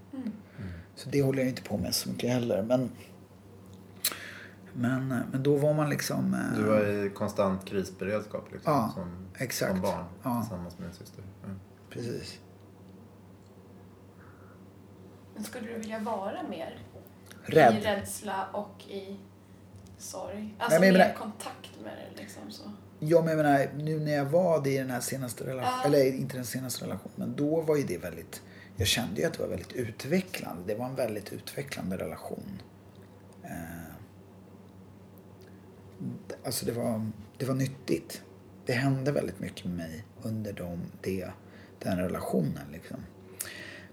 [0.98, 2.64] Så det håller jag inte på med så mycket heller.
[2.64, 2.90] Men,
[4.74, 6.34] men, men då var man liksom...
[6.34, 9.72] eh, Du var i konstant krisberedskap liksom, Ja, som, exakt.
[9.72, 10.42] som barn Ja.
[10.42, 11.24] tillsammans med din syster.
[11.46, 11.60] Mm.
[11.90, 12.40] Precis.
[15.36, 16.80] Men skulle du vilja vara mer
[17.48, 17.84] i Rädd.
[17.84, 19.20] rädsla och i
[19.98, 20.56] sorg?
[20.60, 22.64] Alltså Nej, mer menar- kontakt med det liksom så.
[23.00, 25.88] Ja, men jag menar, nu när jag var det i den här senaste relationen, Ja.
[25.88, 28.42] eller inte den senaste relationen, men då var ju det väldigt,
[28.78, 30.64] jag kände ju att det var väldigt utvecklande.
[30.68, 32.62] Det var en väldigt utvecklande relation.
[33.44, 33.94] Eh,
[36.46, 38.22] alltså det var, det var nyttigt.
[38.66, 41.28] Det hände väldigt mycket med mig under de, det,
[41.80, 42.98] den relationen liksom.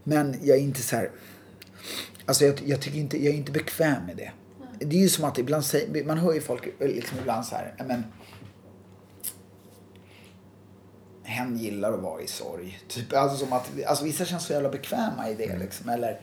[0.04, 1.10] Men jag är inte så här,
[2.26, 4.32] alltså jag, jag tycker inte, jag är inte bekväm med det.
[4.78, 7.74] Det är ju som att ibland säger, man hör ju folk liksom ibland så här,
[7.78, 8.04] "Ja, men
[11.24, 12.78] hen gillar att vara i sorg.
[12.88, 15.88] Typ, alltså som att, alltså vissa känns så jävla bekväma i det liksom.
[15.88, 16.20] Eller,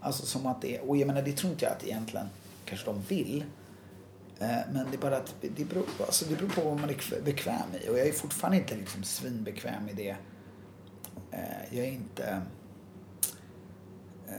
[0.00, 2.26] alltså som att det, och jag menar det tror inte jag att egentligen
[2.64, 3.44] kanske de vill.
[4.40, 6.94] Eh, Men det är bara att det beror, alltså det beror på vad man är
[6.94, 7.88] kv- bekväm i.
[7.88, 10.16] Och jag är fortfarande inte liksom svinbekväm i det.
[11.30, 11.38] Eh,
[11.76, 12.42] Jag är inte...
[14.28, 14.34] eh,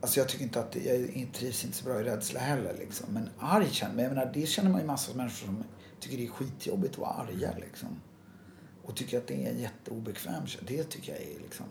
[0.00, 3.06] Alltså jag tycker inte att, jag trivs inte så bra i rädsla heller liksom.
[3.10, 5.64] Men arg känner men jag menar, det känner man ju massor av människor som
[6.00, 7.88] tycker det är skitjobbigt att vara arga liksom.
[8.86, 10.58] Och tycker att det är jätteobekvämt.
[10.60, 11.66] Det tycker jag är liksom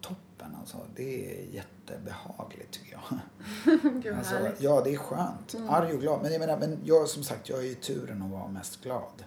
[0.00, 0.78] toppen alltså.
[0.96, 3.18] Det är jättebehagligt tycker jag.
[4.16, 5.54] Alltså, ja, det är skönt.
[5.68, 6.22] Arg och glad.
[6.22, 9.24] Men jag menar, men jag som sagt, jag är ju turen att vara mest glad.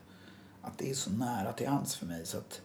[0.61, 2.61] Att det är så nära till hands för mig så att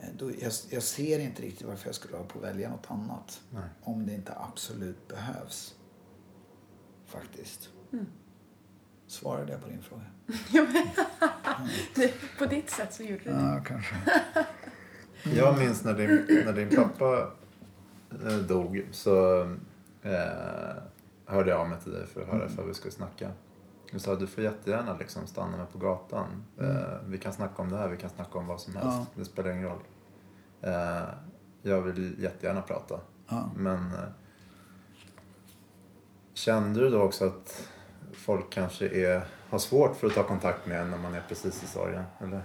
[0.00, 2.86] eh, då, jag, jag ser inte riktigt varför jag skulle ha på att välja något
[2.90, 3.40] annat.
[3.50, 3.68] Nej.
[3.82, 5.74] Om det inte absolut behövs.
[7.06, 7.68] Faktiskt.
[9.10, 10.02] Svarade jag på din fråga?
[12.38, 13.36] På ditt sätt så gjorde du det.
[13.36, 13.94] Ja, kanske.
[15.36, 17.30] Jag minns när din, när din pappa
[18.26, 19.42] eh, dog så
[20.02, 20.82] eh,
[21.26, 23.30] hörde jag av mig till dig för att höra ifall vi skulle snacka.
[23.92, 26.44] Du sa att du får jättegärna liksom stanna mig på gatan.
[26.60, 28.98] Eh, vi kan snacka om det här, vi kan snacka om vad som helst.
[28.98, 29.06] Ja.
[29.14, 29.82] Det spelar ingen roll.
[30.60, 31.02] Eh,
[31.62, 33.00] jag vill jättegärna prata.
[33.28, 33.50] Ja.
[33.56, 34.08] Men eh,
[36.34, 37.68] kände du då också att
[38.12, 41.62] folk kanske är, har svårt för att ta kontakt med en när man är precis
[41.62, 42.04] i sorgen?
[42.20, 42.42] Eller?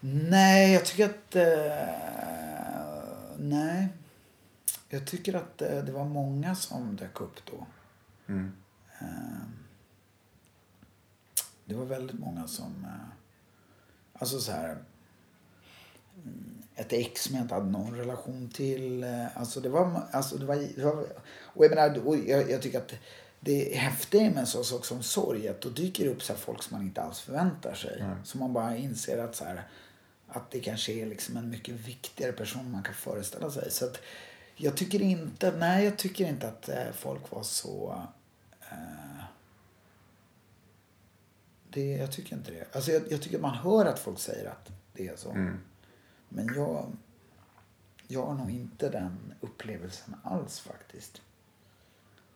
[0.00, 1.36] Nej, jag tycker att...
[1.36, 3.88] Eh, nej.
[4.88, 7.66] Jag tycker att eh, det var många som dök upp då.
[8.26, 8.52] Mm.
[9.00, 9.42] Eh,
[11.64, 12.84] det var väldigt många som...
[12.84, 13.08] Eh,
[14.12, 14.78] alltså så här...
[16.24, 19.04] mm, Ett ex som jag inte hade någon relation till.
[19.04, 20.02] eh, Alltså det var...
[20.12, 21.06] Alltså det var, det var
[21.54, 22.92] och jag menar, och jag, jag tycker att
[23.40, 26.62] det häftiga med en sån sak som sorg att då dyker det upp så folk
[26.62, 28.00] som man inte alls förväntar sig.
[28.00, 28.16] Mm.
[28.24, 29.62] Så man bara inser att så här,
[30.28, 33.70] att det kanske är liksom en mycket viktigare person man kan föreställa sig.
[33.70, 34.00] Så att
[34.56, 38.02] jag tycker inte, nej jag tycker inte att eh, folk var så...
[38.70, 39.24] Eh,
[41.70, 42.64] det, jag tycker inte det.
[42.72, 45.30] Alltså jag, jag tycker man hör att folk säger att det är så.
[45.30, 45.58] Mm.
[46.34, 46.92] Men jag,
[48.06, 51.22] jag har nog inte den upplevelsen alls faktiskt.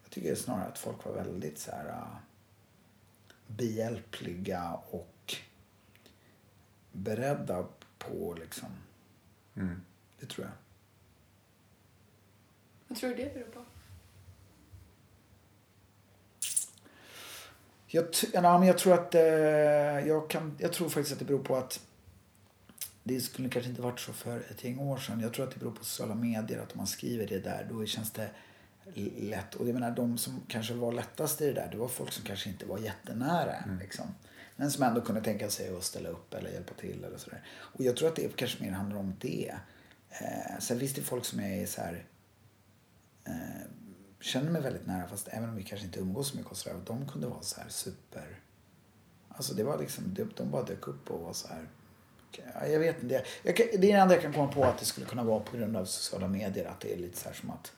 [0.03, 2.17] Jag tycker snarare att folk var väldigt så här uh,
[3.47, 5.35] behjälpliga och
[6.93, 7.67] beredda
[7.99, 8.69] på liksom,
[9.55, 9.83] Mm.
[10.21, 10.53] det tror jag.
[12.89, 13.65] Vad tror du det beror på?
[17.87, 19.23] Jag, ja, men jag tror att eh,
[20.09, 21.81] jag, kan, jag tror faktiskt att det beror på att
[23.09, 25.21] det skulle kanske inte varit så för ett gäng år sedan.
[25.21, 26.59] Jag tror att det beror på sociala medier.
[26.59, 28.31] Att om man skriver det där då känns det
[29.17, 29.55] lätt.
[29.55, 32.25] Och jag menar de som kanske var lättast i det där det var folk som
[32.25, 33.55] kanske inte var jättenära.
[33.81, 34.07] Liksom.
[34.57, 37.43] Men som ändå kunde tänka sig att ställa upp eller hjälpa till eller sådär.
[37.49, 39.55] Och jag tror att det kanske mer handlar om det.
[40.09, 42.05] Eh, sen finns det folk som är så här
[43.25, 43.67] eh,
[44.21, 46.81] känner mig väldigt nära fast även om vi kanske inte umgås så mycket och sådär.
[46.87, 48.41] De kunde vara så här super...
[49.29, 51.69] Alltså det var liksom, de, de bara dök upp och var så här...
[52.61, 53.23] Ja, jag vet inte.
[53.43, 55.41] Jag kan, det är det enda jag kan komma på att det skulle kunna vara
[55.41, 56.65] på grund av sociala medier.
[56.65, 57.73] Att det är lite så här som att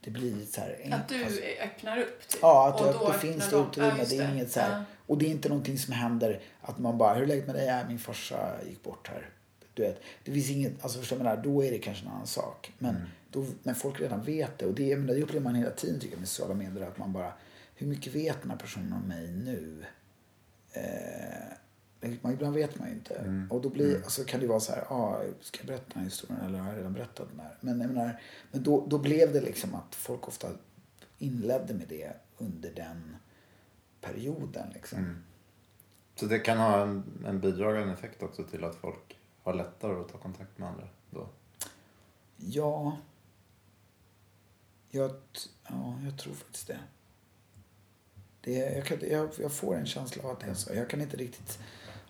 [0.00, 0.88] det blir lite så här...
[0.92, 2.28] Att du alltså- öppnar upp?
[2.28, 2.38] Typ.
[2.42, 3.88] Ja, att Och det, då det finns de- det utrymme.
[3.88, 4.84] Ja, just det är inget så här, Ja.
[5.06, 7.66] Och det är inte någonting som händer att man bara, hur är läget med dig?
[7.66, 9.28] Ja, min farsa gick bort här.
[9.74, 11.36] Du vet, det finns inget, alltså förstår menar?
[11.36, 12.72] Då är det kanske en annan sak.
[12.78, 12.96] Men,
[13.30, 14.66] då, men folk redan vet det.
[14.66, 16.88] Och det, menar, det upplever man hela tiden tycker jag med sociala medier.
[16.88, 17.32] Att man bara,
[17.74, 19.84] hur mycket vet den här personen om mig nu?
[20.72, 21.56] Eh,
[22.02, 23.46] ibland vet man ju inte.
[23.50, 26.04] Och då blir, alltså, kan det vara så här, ah, ska jag berätta den här
[26.04, 27.56] historien eller har jag redan berättat den här?
[27.60, 30.48] Men, jag menar, men då, då blev det liksom att folk ofta
[31.18, 33.16] inledde med det under den
[34.00, 34.70] perioden.
[34.74, 34.98] Liksom.
[34.98, 35.24] Mm.
[36.14, 40.08] Så det kan ha en, en bidragande effekt också till att folk har lättare att
[40.08, 41.28] ta kontakt med andra då?
[42.36, 42.96] Ja.
[44.90, 45.10] Jag,
[45.68, 46.78] ja, jag tror faktiskt det.
[48.40, 50.74] det jag, kan, jag, jag får en känsla av att det är så.
[50.74, 51.58] Jag kan inte riktigt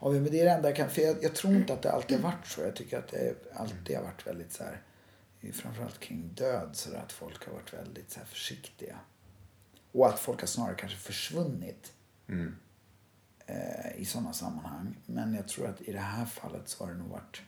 [0.06, 0.22] avgöra.
[0.22, 0.90] Men det är det enda jag kan.
[0.90, 2.60] För jag, jag tror inte att det alltid har varit så.
[2.60, 4.82] Jag tycker att det alltid har varit väldigt så här.
[5.52, 6.70] Framförallt kring död.
[6.72, 8.98] Så där, att folk har varit väldigt så här, försiktiga.
[9.92, 11.92] Och att folk har snarare kanske försvunnit
[12.28, 12.56] Mm.
[13.46, 14.96] eh, i sådana sammanhang.
[15.06, 17.42] Men jag tror att i det här fallet så har det nog varit...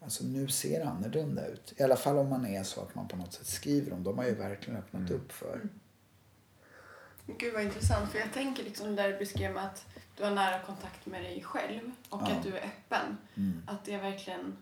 [0.00, 1.74] Alltså nu ser det annorlunda ut.
[1.76, 4.02] I alla fall om man är så att man på något sätt skriver om.
[4.02, 5.60] De har ju verkligen öppnat upp för...
[7.26, 11.06] Gud vad intressant, för jag tänker liksom där du beskrev att du har nära kontakt
[11.06, 12.32] med dig själv och Ja.
[12.32, 13.18] att du är öppen.
[13.36, 13.62] Mm.
[13.66, 14.56] Att det verkligen,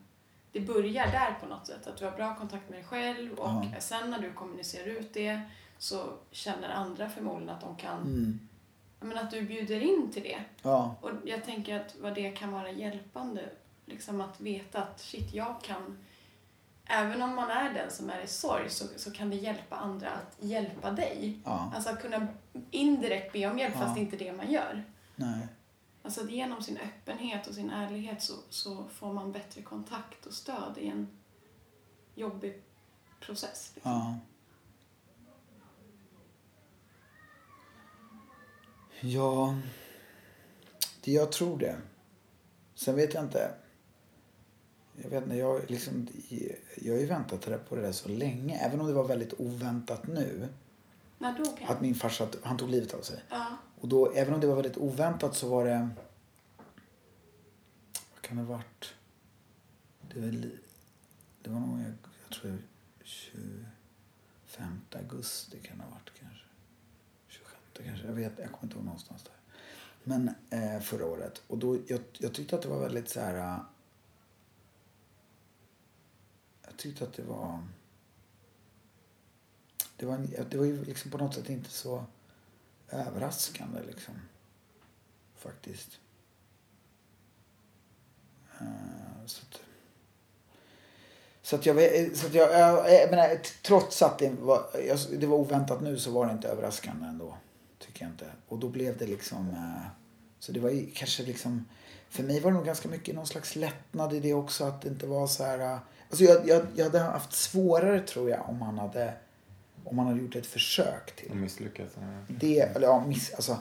[0.53, 1.87] det börjar där på något sätt.
[1.87, 3.81] Att du har bra kontakt med dig själv och Ja.
[3.81, 5.41] sen när du kommunicerar ut det
[5.79, 8.41] så känner andra förmodligen att de kan, Mm.
[9.01, 10.39] menar att du bjuder in till det.
[10.63, 13.49] Ja, Och jag tänker att vad det kan vara hjälpande,
[13.87, 15.99] liksom att veta att shit, jag kan,
[16.85, 20.09] även om man är den som är i sorg så, så kan det hjälpa andra
[20.11, 21.39] att hjälpa dig.
[21.45, 22.27] ja, Alltså att kunna
[22.71, 23.81] indirekt be om hjälp Ja.
[23.81, 24.85] fast det inte är det man gör.
[25.17, 25.49] nej.
[26.03, 30.33] Alltså att genom sin öppenhet och sin ärlighet så, så får man bättre kontakt och
[30.33, 31.09] stöd i en
[32.15, 32.63] jobbig
[33.21, 33.73] process.
[33.75, 33.93] Liksom.
[33.93, 34.19] Ja.
[39.01, 39.59] Ja,
[41.05, 41.77] det, jag tror det.
[42.75, 43.55] Sen vet jag inte.
[45.03, 46.09] Jag vet inte, jag, liksom,
[46.77, 48.59] jag har ju väntat på det där så länge.
[48.59, 50.49] Även om det var väldigt oväntat nu.
[51.21, 51.77] När dog han?
[51.77, 53.25] Att min farsa, han tog livet av sig.
[53.31, 53.57] Ja.
[53.81, 55.89] Och då, även om det var väldigt oväntat så var det...
[58.21, 58.95] kan det ha varit?
[60.15, 60.51] Det, väl,
[61.43, 61.93] det var nog, jag,
[62.29, 62.59] jag tror
[63.05, 66.45] 25 augusti kan det ha varit kanske.
[67.29, 67.57] 26
[67.87, 69.33] kanske, jag vet, jag kommer inte ihåg någonstans där.
[70.05, 71.43] Men eh, förra året.
[71.47, 73.35] Och då, jag, jag tyckte att det var väldigt så här...
[73.37, 73.59] eh,
[76.65, 77.67] Jag tyckte att det var...
[80.01, 82.05] Det var, en, det var ju liksom på något sätt inte så
[82.91, 84.15] överraskande liksom.
[85.37, 85.99] Faktiskt.
[88.61, 89.61] Eh, så att,
[91.43, 94.31] så att jag, vet- eh, så att jag, jag, jag eh, menar, trots att det
[94.31, 97.37] var, jag, det var oväntat nu så var det inte överraskande ändå.
[97.79, 98.33] Tycker jag inte.
[98.49, 99.57] Och då blev det liksom,
[100.39, 101.65] så det var ju kanske liksom,
[102.09, 104.89] för mig var det nog ganska mycket någon slags lättnad i det också att det
[104.89, 105.79] inte var så här,
[106.11, 109.15] alltså jag, jag, jag hade haft svårare tror jag om man hade,
[109.85, 111.95] om man hade gjort ett försök till Och misslyckats.
[112.29, 113.59] det, eller ja, miss, alltså,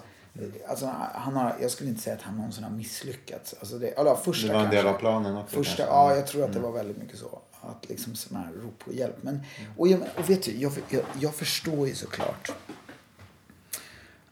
[0.69, 3.55] alltså, han har, jag skulle inte säga att han någonsin har misslyckats.
[3.59, 4.95] Alltså det, eller, första Det var en del kanske.
[4.95, 5.55] av planen också.
[5.55, 5.93] Första, kanske.
[5.95, 7.41] ja, jag tror att det var väldigt mycket så.
[7.61, 9.15] Att liksom sådana här rop på hjälp.
[9.23, 9.39] Men,
[9.77, 12.51] och, jag, och vet du, jag, jag, jag förstår ju såklart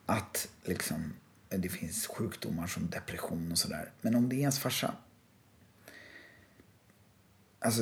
[0.05, 1.13] att liksom,
[1.49, 3.91] det finns sjukdomar som depression och sådär.
[4.01, 4.93] Men om det är ens farsa.
[7.59, 7.81] Alltså,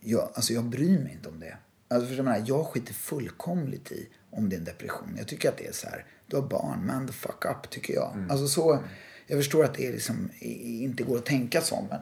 [0.00, 1.56] jag, alltså jag bryr mig inte om det.
[1.88, 5.14] Alltså för jag, menar, jag skiter fullkomligt i om det är en depression.
[5.18, 7.94] Jag tycker att det är så här, du har barn, man the fuck up tycker
[7.94, 8.26] jag.
[8.30, 8.78] Alltså så,
[9.26, 12.00] jag förstår att det liksom inte går att tänka så, men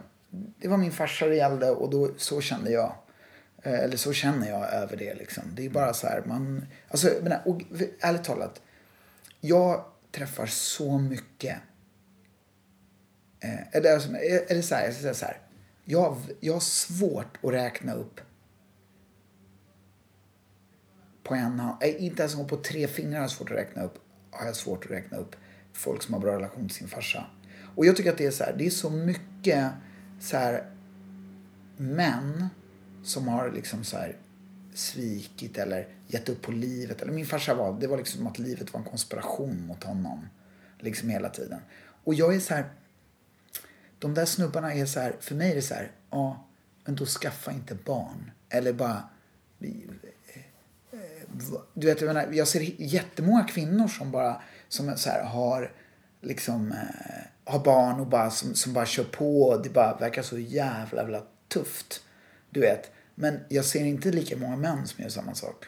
[0.59, 2.97] det var min farsa det gällde och då, så kände jag.
[3.63, 5.43] Eh, Eller så känner jag över det liksom.
[5.55, 7.63] Det är bara så här, man, alltså menar, och
[8.01, 8.63] ärligt talat.
[9.41, 11.57] Jag träffar så mycket
[13.41, 15.39] Eh, eller, alltså, eller så här, jag ska säga så här.
[15.85, 18.21] Jag, jag har svårt att räkna upp
[21.27, 21.83] på en hand.
[21.83, 23.99] Inte ens på tre fingrar har jag svårt att räkna upp.
[24.31, 25.37] Har jag svårt att räkna upp
[25.77, 27.27] folk som har bra relation till sin farsa.
[27.75, 28.55] Och jag tycker att det är så här.
[28.59, 29.71] Det är så mycket
[30.21, 30.71] så här
[31.77, 32.49] män
[33.05, 34.17] som har liksom så här
[34.75, 37.03] svikit eller gett upp på livet.
[37.03, 40.29] Eller min farsa var, det var liksom som att livet var en konspiration mot honom.
[40.79, 41.61] Liksom hela tiden.
[42.05, 42.65] Och jag är så här,
[43.99, 46.47] de där snubbarna är så här, för mig är det så här, ja,
[46.85, 48.31] men då skaffa inte barn.
[48.49, 49.09] Eller bara,
[51.75, 55.73] du vet, jag, menar, jag ser jättemånga kvinnor som bara som så här, har
[56.21, 59.43] liksom eh, har barn och bara som, som bara kör på.
[59.43, 62.03] Och Det bara verkar så jävla, jävla tufft.
[62.51, 62.91] Du vet.
[63.15, 65.65] Men jag ser inte lika många män som gör samma sak.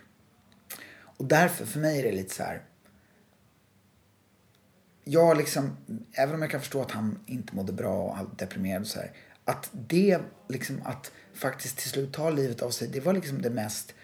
[1.18, 2.62] Och därför, för mig är det lite så här.
[5.04, 5.76] Jag liksom,
[6.12, 8.98] även om jag kan förstå att han inte mådde bra och var deprimerad och så
[8.98, 9.12] här.
[9.44, 10.18] Att det,
[10.48, 13.94] liksom att faktiskt till slut ta livet av sig, det var liksom det mest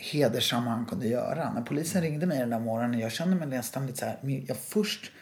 [0.00, 1.52] hedersamma han kunde göra.
[1.52, 4.56] När polisen ringde mig den där morgonen, jag kände mig nästan lite så här, jag
[4.56, 5.12] först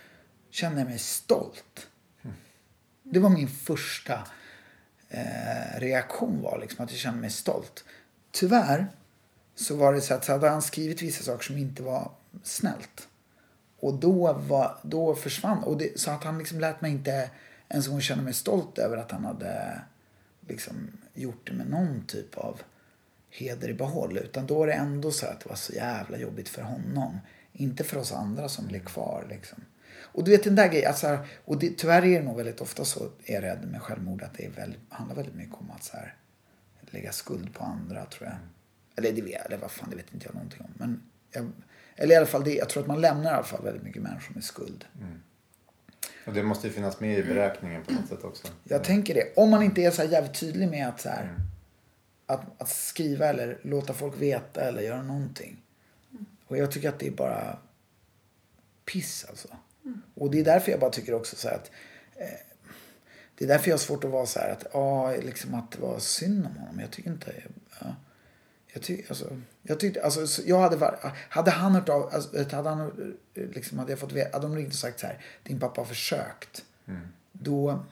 [0.51, 1.88] kände jag mig stolt.
[3.03, 4.23] Det var min första
[5.09, 7.85] eh, reaktion var liksom att jag kände mig stolt.
[8.31, 8.87] Tyvärr
[9.55, 12.11] så var det så att så hade han skrivit vissa saker som inte var
[12.43, 13.09] snällt.
[13.81, 17.31] Och då, var, då försvann, och det, så att han liksom lät mig inte
[17.69, 19.81] ens en gång känna mig stolt över att han hade
[20.49, 20.75] liksom
[21.14, 22.61] gjort det med någon typ av
[23.31, 24.19] heder i behåll.
[24.19, 27.19] Utan då var det ändå så att det var så jävla jobbigt för honom.
[27.53, 29.64] Inte för oss andra som blev kvar liksom.
[30.12, 32.85] Och du vet den där grejen, alltså, och det, tyvärr är det nog väldigt ofta
[32.85, 35.97] så, är jag rädd med självmord, att det väldigt, handlar väldigt mycket om att så
[35.97, 36.17] här,
[36.91, 38.38] lägga skuld på andra tror jag.
[38.97, 40.71] Eller det vet, eller vad fan, det vet inte jag någonting om.
[40.75, 41.53] Men jag,
[41.97, 44.03] eller i alla fall, det, jag tror att man lämnar i alla fall väldigt mycket
[44.03, 44.85] människor med skuld.
[46.27, 48.49] Och det måste ju finnas med i beräkningen på något sätt också.
[48.64, 49.33] Jag tänker det.
[49.37, 51.35] Om man inte är så här jävligt tydlig med att, så här,
[52.29, 55.62] att, att skriva eller låta folk veta eller göra någonting.
[56.47, 57.59] Och jag tycker att det är bara
[58.85, 59.49] piss alltså.
[60.14, 61.71] Och det är därför jag bara tycker också så här att
[62.17, 62.38] eh,
[63.35, 65.81] det är därför jag har svårt att vara så här att, ja, liksom att det
[65.81, 66.81] var synd om honom.
[66.81, 67.33] Jag tycker inte,
[67.81, 67.97] ja.
[68.73, 72.57] Jag, tyck, alltså, jag tyckte, alltså, så jag hade, varit- hade han hört av, alltså,
[72.57, 75.25] hade han, eh, liksom, hade jag fått veta, hade de ringt och sagt så här,
[75.43, 76.64] din pappa har försökt.
[77.33, 77.85] Då,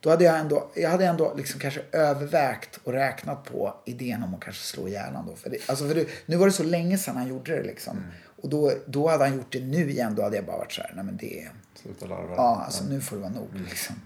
[0.00, 4.34] då hade jag ändå, jag hade ändå liksom kanske övervägt och räknat på idén om
[4.34, 5.36] att kanske slå honom då.
[5.36, 7.96] För det, alltså för det, nu var det så länge sedan han gjorde det liksom.
[8.42, 10.82] Och då, då hade han gjort det nu igen, då hade jag bara varit så
[10.82, 12.34] här, nej men det är, Sluta larva.
[12.36, 13.96] ja alltså nu får det vara nog liksom.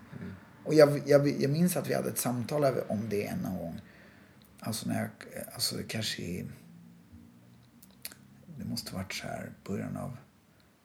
[0.65, 3.81] Och jag, jag, jag minns att vi hade ett samtal om det en gång.
[4.61, 5.09] Alltså när jag,
[5.55, 6.47] alltså kanske i,
[8.59, 10.17] det måste varit så här början av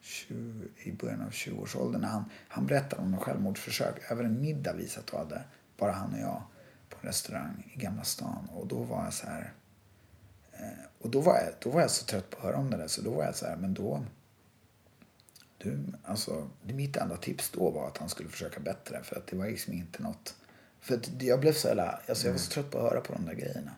[0.08, 4.74] 20, i början av 20-årsåldern när han, han berättade om något självmordsförsök över en middag
[4.74, 5.44] vi satt och hade,
[5.78, 6.42] bara han och jag,
[6.90, 8.50] på en restaurang i Gamla stan.
[8.54, 9.54] Och då var jag så här,
[10.54, 12.78] eh, och då var jag, då var jag så trött på att höra om det
[12.78, 14.06] där så då var jag så här, men då,
[15.58, 19.04] du, alltså, det mitt enda tips då var att han skulle försöka bättre.
[19.04, 20.36] För att det var liksom inte något...
[20.80, 23.14] För att jag blev så jävla, alltså jag var så trött på att höra på
[23.14, 23.72] de där grejerna.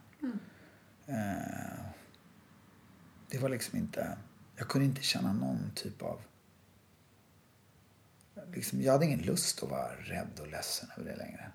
[1.07, 1.86] Eh,
[3.30, 4.17] det var liksom inte,
[4.60, 6.22] jag kunde inte känna någon typ av...
[8.53, 11.51] Liksom, jag hade ingen lust att vara rädd och ledsen över det längre.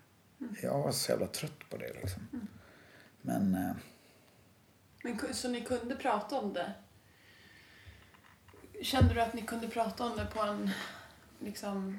[0.62, 2.28] Jag var så jävla trött på det liksom.
[3.22, 3.54] Men...
[3.54, 3.76] Eh,
[5.02, 6.72] Men, så ni kunde prata om det?
[8.82, 10.70] Kände du att ni kunde prata om det på en
[11.38, 11.98] liksom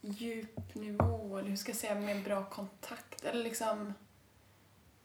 [0.00, 1.38] djup nivå?
[1.38, 1.94] Eller hur ska jag säga?
[1.94, 3.24] Med bra kontakt?
[3.24, 3.94] Eller liksom...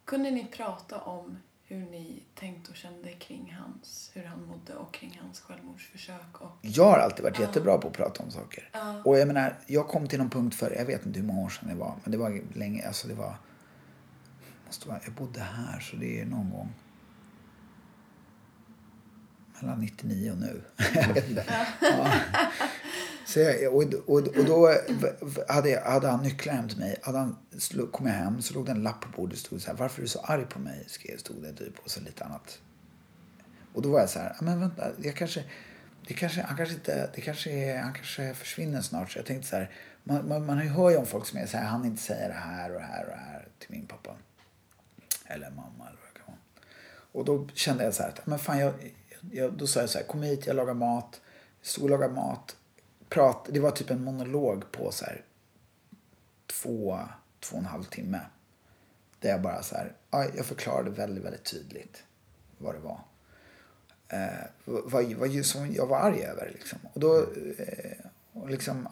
[0.05, 1.37] Kunde ni prata om
[1.73, 6.41] hur ni tänkte och kände kring hans, hur han mådde och kring hans självmordsförsök?
[6.41, 8.69] Och, Jag har alltid varit jättebra på att prata om saker.
[8.73, 9.01] Ja.
[9.05, 11.49] Och jag menar, jag kom till någon punkt för, jag vet inte hur många år
[11.49, 13.37] sedan det var, men det var länge, alltså det var,
[14.65, 16.73] måste vara, jag bodde här så det är någon gång
[19.63, 20.61] mellan 99 och nu.
[20.93, 21.45] jag vet inte.
[21.81, 22.11] Ja.
[23.25, 24.75] Så jag, och, och, och då
[25.47, 26.99] hade, jag, hade han nycklar hem till mig.
[27.01, 29.39] Hade han, slå- kom jag hem så låg det en lapp på bordet.
[29.39, 30.83] stod så här, varför är du så arg på mig?
[30.87, 31.79] Skrev, stod det typ.
[31.79, 32.61] Och så lite annat.
[33.73, 35.43] Och då var jag så här, men vänta, jag kanske,
[36.07, 39.11] det kanske, han kanske inte, det kanske är, han kanske försvinner snart.
[39.11, 39.71] Så jag tänkte så här,
[40.03, 42.33] man, man, man hör ju om folk som är så här, han inte säger det
[42.33, 44.15] här och det här och det här till min pappa.
[45.25, 46.37] Eller mamma eller vad det kan vara.
[47.11, 48.73] Och då kände jag så här, men fan jag,
[49.31, 51.21] jag, då sa jag så här, kom hit, jag lagar mat.
[51.61, 52.55] Stod och lagade mat.
[53.13, 55.21] Prat, det var typ en monolog på så här
[56.47, 56.99] två,
[57.39, 58.19] två och en halv timme.
[59.19, 62.03] Där jag bara så här, jag förklarade väldigt, väldigt tydligt
[62.57, 62.99] vad det var.
[64.07, 66.79] Eh, vad, vad, vad som jag var arg över liksom.
[66.93, 67.17] Och då,
[67.57, 68.87] eh, och liksom,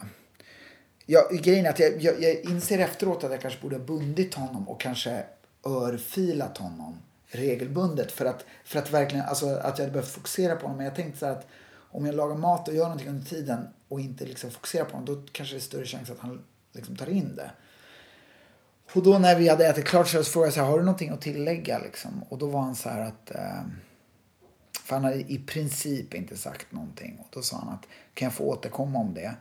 [1.06, 4.34] Ja, grejen är att jag, jag, jag inser efteråt att jag kanske borde ha bundit
[4.34, 5.24] honom och kanske
[5.64, 10.62] örfilat honom regelbundet för att, för att verkligen, alltså att jag hade behövt fokusera på
[10.62, 10.76] honom.
[10.76, 13.68] Men jag tänkte så här att om jag lagar mat och gör någonting under tiden
[13.92, 16.96] och inte liksom fokuserar på honom, då kanske det är större chans att han liksom
[16.96, 17.50] tar in det.
[18.94, 21.10] Och då när vi hade ätit klart så frågade jag så här, har du någonting
[21.10, 22.22] att tillägga liksom?
[22.28, 23.62] Och då var han så här att, eh,
[24.80, 27.18] för han hade i princip inte sagt någonting.
[27.20, 29.34] Och då sa han att, kan jag få återkomma om det?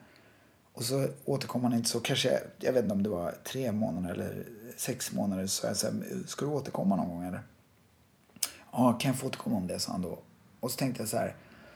[0.74, 4.14] Och så återkom han inte så kanske, jag vet inte om det var tre månader
[4.14, 4.46] eller
[4.78, 5.48] sex månader.
[5.48, 5.88] Så jag sa,
[6.28, 7.42] ska du återkomma någon gång eller?
[8.72, 10.20] Ja, kan jag få återkomma om det, sa han då.
[10.60, 11.36] Och så tänkte jag så här,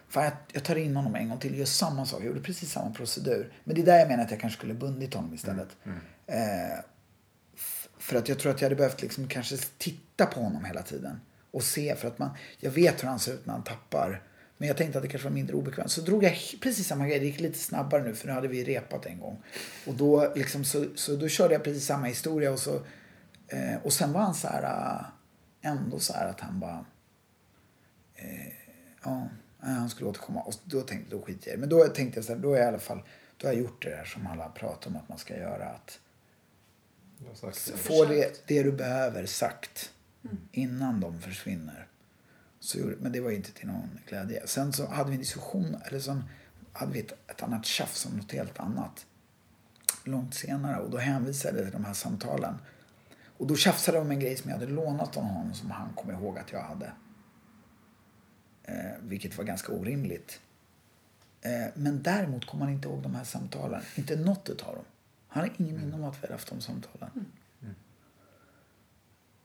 [0.09, 2.71] fan jag, jag tar in honom en gång till, gör samma sak, jag gjorde precis
[2.71, 3.53] samma procedur.
[3.63, 5.67] Men det är där jag menar att jag kanske skulle bundit honom istället.
[6.27, 6.79] Eh,
[7.55, 10.81] f- för att jag tror att jag hade behövt liksom kanske titta på honom hela
[10.81, 11.21] tiden.
[11.51, 12.29] Och se, för att man,
[12.59, 14.21] jag vet hur han ser ut när han tappar.
[14.57, 15.91] Men jag tänkte att det kanske var mindre obekvämt.
[15.91, 17.19] Så drog jag precis samma grej.
[17.19, 19.43] Det gick lite snabbare nu för nu hade vi repat en gång.
[19.87, 22.51] Och då, liksom, så, så då körde jag precis samma historia.
[22.51, 22.75] Och, så,
[23.47, 24.63] eh, och sen var han så här,
[25.63, 26.85] äh, ändå så här att han bara...
[28.15, 28.53] Eh,
[29.03, 29.27] ja,
[29.73, 30.41] han skulle återkomma.
[30.41, 31.59] Och då tänkte då skiter jag.
[31.59, 33.03] Men då tänkte jag så här, då är jag i alla fall...
[33.37, 35.65] Då har jag gjort det där som alla pratar om att man ska göra.
[35.65, 35.99] Att
[37.75, 39.91] få det, det du behöver sagt
[40.51, 41.87] innan de försvinner.
[42.59, 44.47] Så, men det var inte till någon glädje.
[44.47, 46.21] Sen så hade vi en diskussion, eller så
[46.73, 49.05] hade vi ett, ett annat tjafs om något helt annat.
[50.03, 50.81] Långt senare.
[50.81, 52.57] Och då hänvisade jag till de här samtalen.
[53.37, 55.93] Och då tjafsade de om en grej som jag hade lånat av honom som han
[55.93, 56.91] kom ihåg att jag hade.
[58.67, 60.41] Eh, vilket var ganska orimligt.
[61.41, 63.81] Eh, men däremot kommer han inte ihåg de här samtalen.
[63.95, 64.85] Inte något utav dem.
[65.27, 67.25] Han har ingen minne om att vi hade haft de samtalen.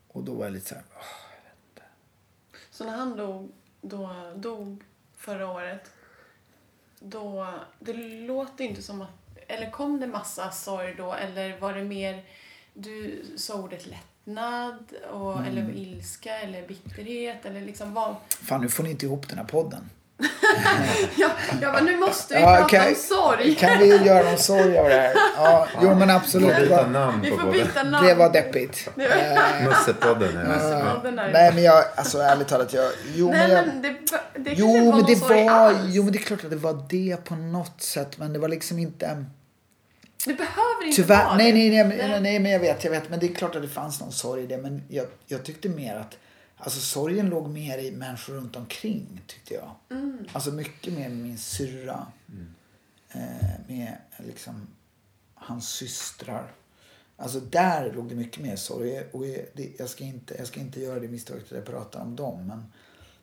[0.08, 1.82] Och då var jag lite så här, "Åh,
[2.70, 3.50] Så när han dog,
[3.80, 4.82] då, dog
[5.16, 5.90] förra året,
[7.00, 7.92] då, det
[8.26, 9.10] låter inte som att,
[9.48, 12.24] eller kom det massa sorg då eller var det mer,
[12.74, 13.86] du sa ordet
[14.34, 14.74] lättnad
[15.12, 15.44] och, Mm.
[15.46, 18.14] eller ilska eller bitterhet eller liksom vad?
[18.28, 19.90] fan nu får ni inte ihop den här podden.
[21.16, 21.28] Ja,
[21.60, 23.54] jag bara, nu måste vi Ja, prata kan- om sorg.
[23.54, 25.14] Kan vi göra någon sorg av det här?
[25.36, 26.48] Ja, jo men absolut.
[26.48, 28.06] Får Det byta var, namn Vi på får byta namn.
[28.06, 28.88] det var deppigt.
[28.96, 30.32] Eh, Mussepodden.
[30.70, 31.00] Ja.
[31.32, 33.96] Nej men jag, alltså ärligt talat, jag, jo Nej, men jag, men det,
[34.50, 35.78] det Jo men det var, alls.
[35.86, 38.48] jo men det är klart att det var det på något sätt men det var
[38.48, 39.24] liksom inte
[40.24, 41.58] Det behöver inte Tyvärr, vara nej, det.
[41.58, 43.10] nej, nej, nej, nej, men jag vet, jag vet.
[43.10, 44.58] Men det är klart att det fanns någon sorg i det.
[44.58, 46.18] Men jag, jag tyckte mer att,
[46.56, 49.74] alltså sorgen låg mer i människor runt omkring, tyckte jag.
[50.32, 52.06] Alltså mycket mer med min syrra.
[53.12, 53.20] Eh,
[53.68, 54.66] med liksom
[55.34, 56.52] hans systrar.
[57.16, 59.02] Alltså där låg det mycket mer sorg.
[59.12, 62.00] Och jag, det, jag, ska inte, jag ska inte göra det misstaget att jag pratar
[62.00, 62.46] om dem.
[62.46, 62.72] Men,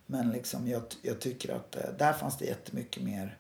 [0.05, 3.37] men liksom jag, jag tycker att eh, där fanns det jättemycket mer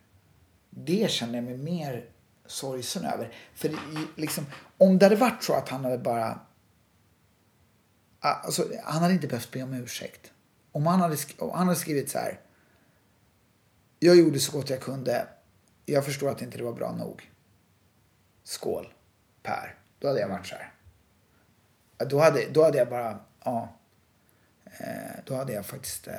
[0.69, 2.05] det känner jag mig mer
[2.47, 3.33] sorgsen över.
[3.55, 3.75] För
[4.15, 4.45] liksom,
[4.77, 6.39] om det hade varit så att han hade bara...
[8.19, 10.31] Ah, alltså, han hade inte behövt be om ursäkt.
[10.71, 12.39] Om han hade, om han hade skrivit så här.
[13.99, 15.27] Jag gjorde så gott jag kunde.
[15.85, 17.31] Jag förstår att inte det var bra nog.
[18.43, 18.93] Skål,
[19.43, 19.75] Per.
[19.99, 20.73] Då hade jag varit så här.
[21.97, 23.77] Då hade, då hade jag bara, ja.
[24.79, 26.13] Eh, då hade jag faktiskt, eh,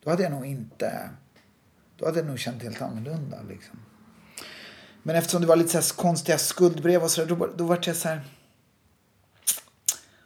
[0.00, 1.10] då hade jag nog inte,
[1.96, 3.78] då hade jag nog känt helt annorlunda liksom.
[5.06, 7.96] Men eftersom det var lite så här konstiga skuldbrev och sådär, då, då var jag
[7.96, 8.20] så här.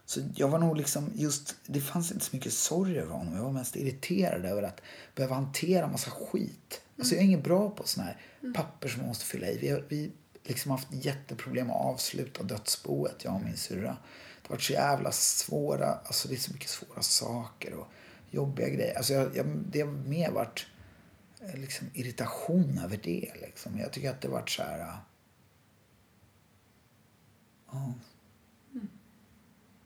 [0.06, 3.36] Så jag var nog liksom just, det fanns inte så mycket sorg över honom.
[3.36, 4.80] Jag var mest irriterad över att
[5.14, 6.80] behöva hantera massa skit.
[6.80, 6.98] Mm.
[6.98, 8.16] Alltså jag är ingen bra på såna här
[8.54, 9.58] papper som man måste fylla i.
[9.58, 10.10] Vi har vi
[10.44, 13.96] liksom haft jätteproblem att avsluta dödsboet, jag och min syrra.
[14.42, 17.86] Det har varit så jävla svåra, alltså det är så mycket svåra saker och
[18.30, 18.96] jobbiga grejer.
[18.96, 20.66] Alltså jag, jag, det har mer varit
[21.54, 23.78] liksom irritation över det liksom.
[23.78, 24.78] Jag tycker att det varit så här...
[24.80, 24.94] eh,
[27.72, 27.94] Ja.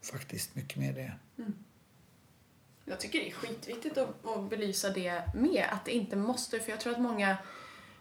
[0.03, 1.13] Faktiskt mycket mer det.
[2.85, 5.69] Jag tycker det är skitviktigt att, att belysa det med.
[5.73, 7.37] Att det inte måste, för jag tror att många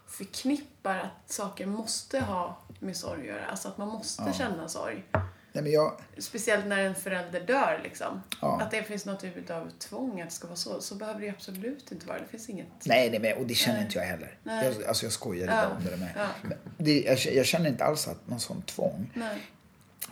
[0.06, 3.46] förknippar att saker måste ha med sorg att göra.
[3.46, 5.04] Alltså att man måste känna sorg.
[5.52, 8.22] Nej, men jag, Speciellt när en förälder dör liksom.
[8.40, 8.60] Ja.
[8.62, 10.80] Att det finns något typ av tvång att det ska vara så.
[10.80, 12.18] Så behöver det ju absolut inte vara.
[12.18, 12.66] Det finns inget.
[12.84, 13.86] nej, nej, men, och det känner Nej.
[13.86, 14.38] inte jag heller.
[14.42, 14.66] Nej.
[14.66, 15.54] Jag, alltså jag skojar Ja.
[15.62, 16.12] lite om det med.
[16.16, 16.28] Ja.
[16.42, 19.10] Men det, jag, jag känner inte alls att någon sån tvång.
[19.14, 19.38] Nej.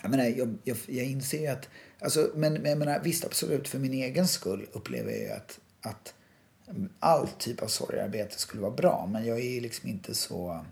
[0.03, 1.69] Jag, menar, jag, jag, jag inser ju att,
[2.01, 5.61] alltså, men, men jag menar, visst absolut för min egen skull upplever jag ju att,
[5.81, 6.15] att
[7.01, 9.09] all typ av sorgarbete skulle vara bra.
[9.13, 10.65] Men jag är liksom inte så,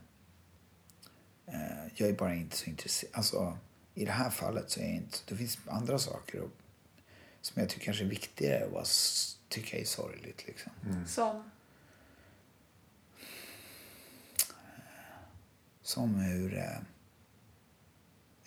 [1.47, 1.55] eh,
[1.95, 3.12] jag är bara inte så intresserad.
[3.14, 3.59] Alltså
[4.03, 6.51] i det här fallet så är inte, det finns andra saker och,
[7.41, 10.73] som jag tycker kanske är viktigare att vara, s- tycka är sorgligt liksom.
[11.07, 11.51] Som.
[15.83, 16.79] Som hur eh,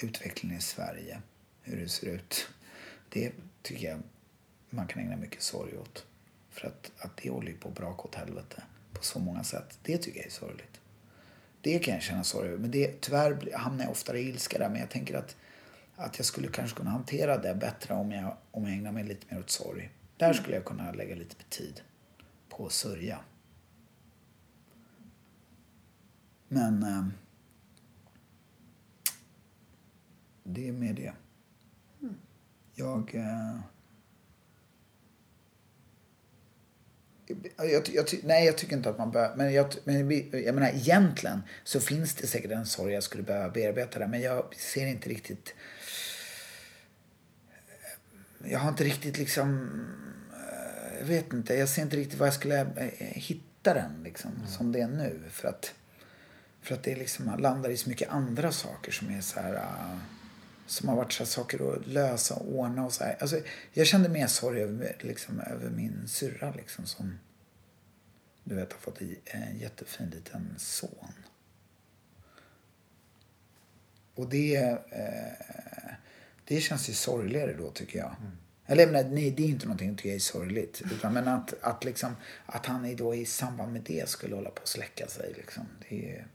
[0.02, 1.22] utvecklingen i Sverige,
[1.62, 2.48] hur det ser ut.
[3.10, 3.32] Det
[3.62, 4.00] tycker jag
[4.70, 6.06] man kan ägna mycket sorg åt.
[6.50, 9.80] För att, att det håller på att braka åt helvete på så många sätt.
[9.84, 10.82] Det tycker jag är sorgligt.
[11.62, 12.58] Det kan jag känna sorg över.
[12.58, 14.70] Men det, tyvärr hamnar jag oftare i ilska där.
[14.70, 15.36] Men jag tänker att,
[16.02, 19.26] att jag skulle kanske kunna hantera det bättre om jag, om jag ägnar mig lite
[19.30, 19.92] mer åt sorg.
[20.18, 21.82] Där skulle jag kunna lägga lite tid
[22.50, 23.20] på att sörja.
[26.48, 27.06] Men eh,
[30.44, 31.14] det är med det.
[32.76, 33.16] Jag...
[33.16, 33.60] Eh,
[37.58, 39.36] jag, jag, nej, jag tycker inte att man behöver...
[39.36, 43.50] Men, jag, men jag menar, egentligen så finns det säkert en sorg jag skulle behöva
[43.50, 44.08] bearbeta där.
[44.08, 45.56] Men jag ser inte riktigt...
[48.46, 49.70] Jag har inte riktigt liksom...
[50.34, 51.54] eh, Jag vet inte.
[51.56, 55.22] Jag ser inte riktigt var jag skulle eh, hitta den liksom, som det är nu.
[55.30, 55.74] För att,
[56.62, 59.54] för att det liksom man landar i så mycket andra saker som är så här...
[59.54, 59.98] eh,
[60.68, 63.18] som har varit så saker att lösa och ordna och så här.
[63.20, 63.40] Alltså,
[63.74, 67.20] jag kände mer sorg över, liksom, över min syrra liksom som
[68.44, 71.14] du vet har fått i- en jättefin liten son.
[74.16, 74.56] Och det,
[74.92, 75.94] eh,
[76.46, 78.16] det känns ju sorgligare då tycker jag.
[78.66, 80.82] Eller jag menar, nej, det är inte någonting jag tycker är sorgligt.
[80.92, 82.16] Utan, men att, att, liksom,
[82.46, 85.34] att han då i samband med det skulle hålla på att släcka sig.
[85.38, 86.28] Liksom, det är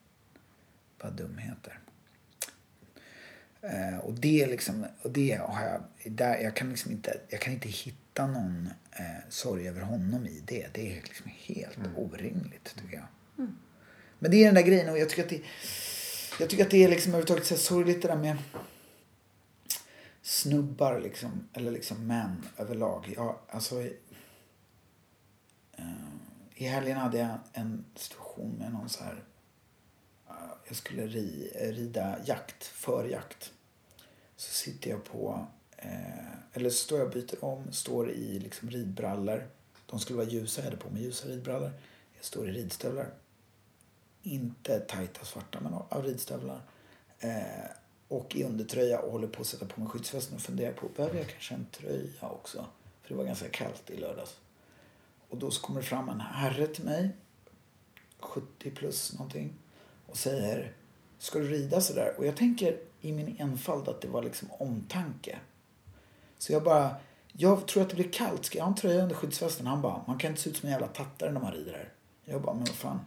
[0.98, 1.78] bara dumheter.
[3.60, 7.52] Eh, och det liksom, och det har jag, där, jag kan liksom inte, jag kan
[7.52, 10.66] inte hitta någon eh, sorg över honom i det.
[10.72, 13.06] Det är liksom helt orimligt tycker jag.
[14.18, 15.40] Men det är den där grejen och jag tycker att det,
[16.40, 18.36] jag tycker att det är liksom överhuvudtaget så här sorgligt det där med
[20.26, 23.12] snubbar liksom, eller liksom män överlag.
[23.16, 23.82] Jag, alltså,
[25.72, 25.84] eh,
[26.54, 29.24] I helgen hade jag en situation med någon så här
[30.28, 30.34] eh,
[30.66, 33.52] jag skulle ri, rida jakt, förjakt.
[34.36, 35.46] Så sitter jag på,
[35.76, 39.48] eh, eller så står jag och byter om, står i liksom ridbrallor.
[39.86, 41.72] De skulle vara ljusa, jag hade på mig ljusa ridbrallor.
[42.16, 43.14] Jag står i ridstövlar.
[44.22, 46.60] Inte tajta svarta, men av ridstövlar.
[47.18, 47.70] Eh,
[48.08, 51.18] och i undertröja och håller på att sätta på mig skyddsvästen och funderar på, behöver
[51.18, 52.66] jag kanske en tröja också?
[53.02, 54.36] För det var ganska kallt i lördags.
[55.28, 57.10] Och då så kommer det fram en herre till mig,
[58.20, 59.54] 70 plus någonting,
[60.06, 60.72] och säger,
[61.18, 62.14] ska du rida sådär?
[62.18, 65.38] Och jag tänker i min enfald att det var liksom omtanke.
[66.38, 66.96] Så jag bara,
[67.32, 69.66] jag tror att det blir kallt, ska jag ha en tröja under skyddsvästen?
[69.66, 71.92] Han bara, man kan inte se ut som en jävla tattare när man rider här.
[72.24, 73.00] Jag bara, men vad fan.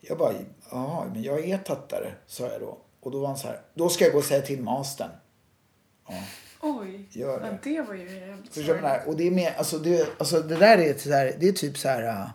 [0.00, 0.34] Jag bara,
[0.70, 2.78] ja men jag är tattare, sa jag då.
[3.06, 5.10] Och då var han så här, då ska jag gå och säga till mastern.
[6.08, 6.14] Ja.
[6.60, 7.08] Oj.
[7.10, 7.46] Gör det.
[7.46, 9.06] Ja, det var ju jävligt sorgligt.
[9.06, 11.78] Och det är mer, alltså det, alltså det där är så här, det är typ
[11.78, 12.30] så här.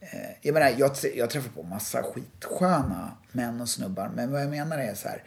[0.00, 0.08] Eh,
[0.40, 4.10] jag menar, jag, jag träffar på massa skitsköna män och snubbar.
[4.14, 5.22] Men vad jag menar är så här.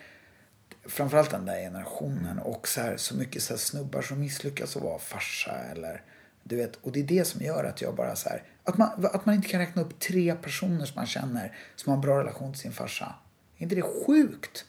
[0.88, 5.00] Framförallt den där generationen och så här så mycket så snubbar som misslyckas att vara
[5.00, 6.04] farsa eller
[6.44, 9.06] Du vet, och det är det som gör att jag bara så här, att man,
[9.06, 12.20] att man inte kan räkna upp tre personer som man känner som har en bra
[12.20, 13.16] relation till sin farsa.
[13.58, 14.66] Är inte det sjukt?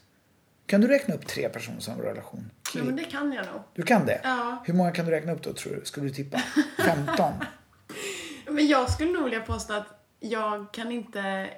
[0.65, 2.51] Kan du räkna upp tre personer som har relation?
[2.75, 3.61] Ja, men det kan jag nog.
[3.73, 4.21] Du kan det?
[4.23, 4.63] Ja.
[4.65, 5.85] Hur många kan du räkna upp då tror du?
[5.85, 6.41] Skulle du tippa?
[6.85, 7.33] 15?
[8.51, 11.49] Men jag skulle nog vilja påstå att jag kan inte...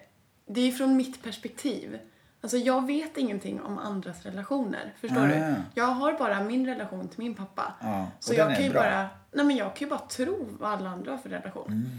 [0.47, 1.99] Det är ju från mitt perspektiv.
[2.41, 4.93] Alltså jag vet ingenting om andras relationer.
[5.01, 5.27] Förstår Ah.
[5.27, 5.55] du?
[5.75, 7.73] Jag har bara min relation till min pappa.
[8.17, 8.81] Och så jag kan ju bra.
[8.81, 9.09] bara...
[9.31, 11.89] Nej men jag kan ju bara tro vad alla andra har för relation.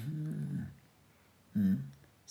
[1.55, 1.79] Mm.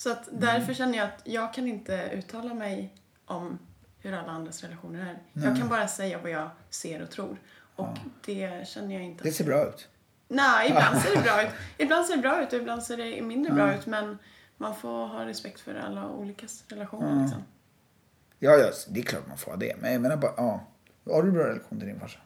[0.01, 2.95] Så att därför känner jag att jag kan inte uttala mig
[3.25, 3.59] om
[3.99, 5.43] hur alla andras relationer är.
[5.45, 7.37] Jag kan bara säga vad jag ser och tror.
[7.75, 9.89] Och det känner jag inte Det ser bra ut.
[10.27, 11.49] Nej, ibland ser det bra ut.
[11.77, 13.85] Ibland ser det bra ut och ibland ser det mindre bra ut.
[13.85, 14.17] Men
[14.57, 17.43] man får ha respekt för alla olika relationer liksom.
[18.39, 19.75] Ja, ja, det är klart man får ha det.
[19.81, 20.67] Men jag menar bara, ja.
[21.05, 22.19] Har du bra relation till din farsa?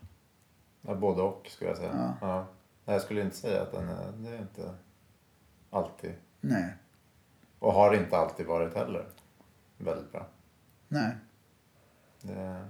[0.81, 2.15] Ja, både och skulle jag säga.
[2.21, 2.47] Ja.
[2.85, 4.75] Nej, Jag skulle inte säga att den är, det är inte
[5.69, 6.13] alltid.
[6.41, 6.73] Nej.
[7.59, 9.05] Och har inte alltid varit heller.
[9.77, 10.27] Väldigt bra.
[10.87, 11.15] Nej.
[12.21, 12.65] Det...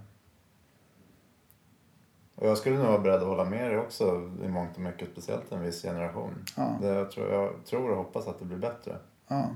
[2.36, 5.10] Och jag skulle nog vara beredd att hålla med dig också i mångt och mycket.
[5.12, 6.46] Speciellt en viss generation.
[6.58, 6.78] Ja.
[6.82, 8.98] Det, jag, tror, jag tror och hoppas att det blir bättre.
[9.28, 9.56] Ja.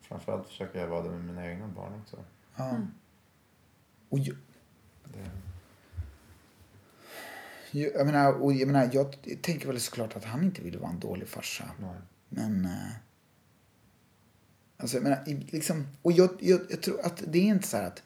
[0.00, 2.16] Framförallt försöker jag vara det med mina egna barn också.
[2.56, 2.76] ja.
[4.08, 4.36] Och jag,
[5.04, 5.30] Det...
[7.78, 10.90] jag, jag, menar, och jag menar, jag tänker väl såklart att han inte vill vara
[10.90, 11.64] en dålig farsa.
[11.78, 11.94] Nej.
[12.28, 12.64] Men...
[12.64, 12.92] eh,
[14.82, 15.86] Alltså jag menar, liksom...
[16.02, 18.02] Och jag, jag, jag tror att det är inte så här att...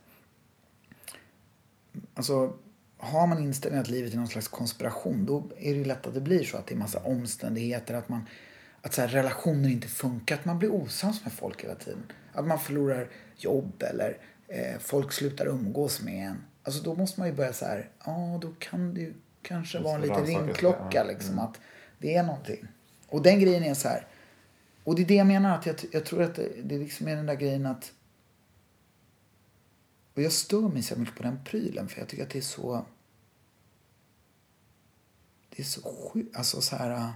[2.15, 2.53] Alltså,
[2.99, 6.21] har man inställningen att livet är någon slags konspiration då är det lätt att det
[6.21, 8.27] blir så att det är massa omständigheter, att man...
[8.83, 12.03] Att så här, relationer inte funkar, att man blir osams med folk hela tiden.
[12.33, 14.19] Att man förlorar jobb eller
[14.49, 16.37] eh, folk slutar umgås med en.
[16.63, 19.95] Alltså då måste man ju börja så här, ja då kan det ju kanske vara
[19.95, 21.39] en liten ringklocka liksom.
[21.39, 21.61] Att
[21.99, 22.69] det är någonting.
[23.09, 24.07] Och den grejen är så här,
[24.87, 27.17] och det är det jag menar, att jag, jag tror att det, det liksom är
[27.17, 27.93] den där grejen att...
[30.15, 32.43] Och jag stör mig så mycket på den prylen, för jag tycker att det är
[32.43, 32.87] så...
[35.51, 37.13] Det är så sjukt, alltså så här...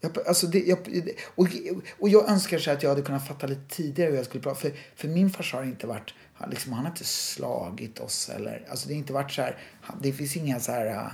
[0.00, 0.78] Jag, alltså det, jag,
[1.34, 1.48] och,
[1.98, 4.60] och jag önskar så att jag hade kunnat fatta lite tidigare hur jag skulle prata.
[4.60, 8.66] För, för min farsa har inte varit, han, liksom, han har inte slagit oss eller,
[8.70, 9.58] alltså det har inte varit så här,
[10.02, 11.12] det finns inga så här,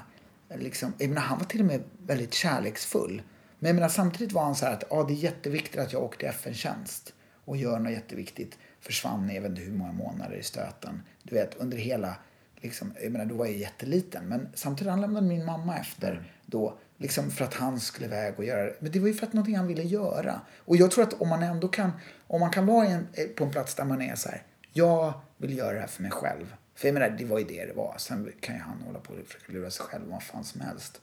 [0.57, 3.22] liksom, jag menar, han var till och med väldigt kärleksfull.
[3.59, 6.03] Men jag menar, samtidigt var han så här att, ja det är jätteviktigt att jag
[6.03, 8.59] åkte i FN-tjänst och gör något jätteviktigt.
[8.80, 11.03] Försvann i jag vet inte hur många månader i stöten.
[11.22, 12.16] Du vet, under hela,
[12.57, 14.24] liksom, jag menar, då var jag jätteliten.
[14.24, 16.78] Men samtidigt, han lämnade min mamma efter då.
[16.96, 18.76] Liksom för att han skulle iväg och göra det.
[18.80, 20.40] Men det var ju för att någonting han ville göra.
[20.59, 21.92] Och jag tror att om man ändå kan,
[22.26, 24.42] om man kan vara en, eh, på en plats där man är så här,
[24.72, 26.55] jag vill göra det här för mig själv.
[26.80, 27.94] För jag menar, det var ju det det var.
[27.98, 31.00] Sen kan ju han hålla på och försöka lura sig själv vad fan som helst.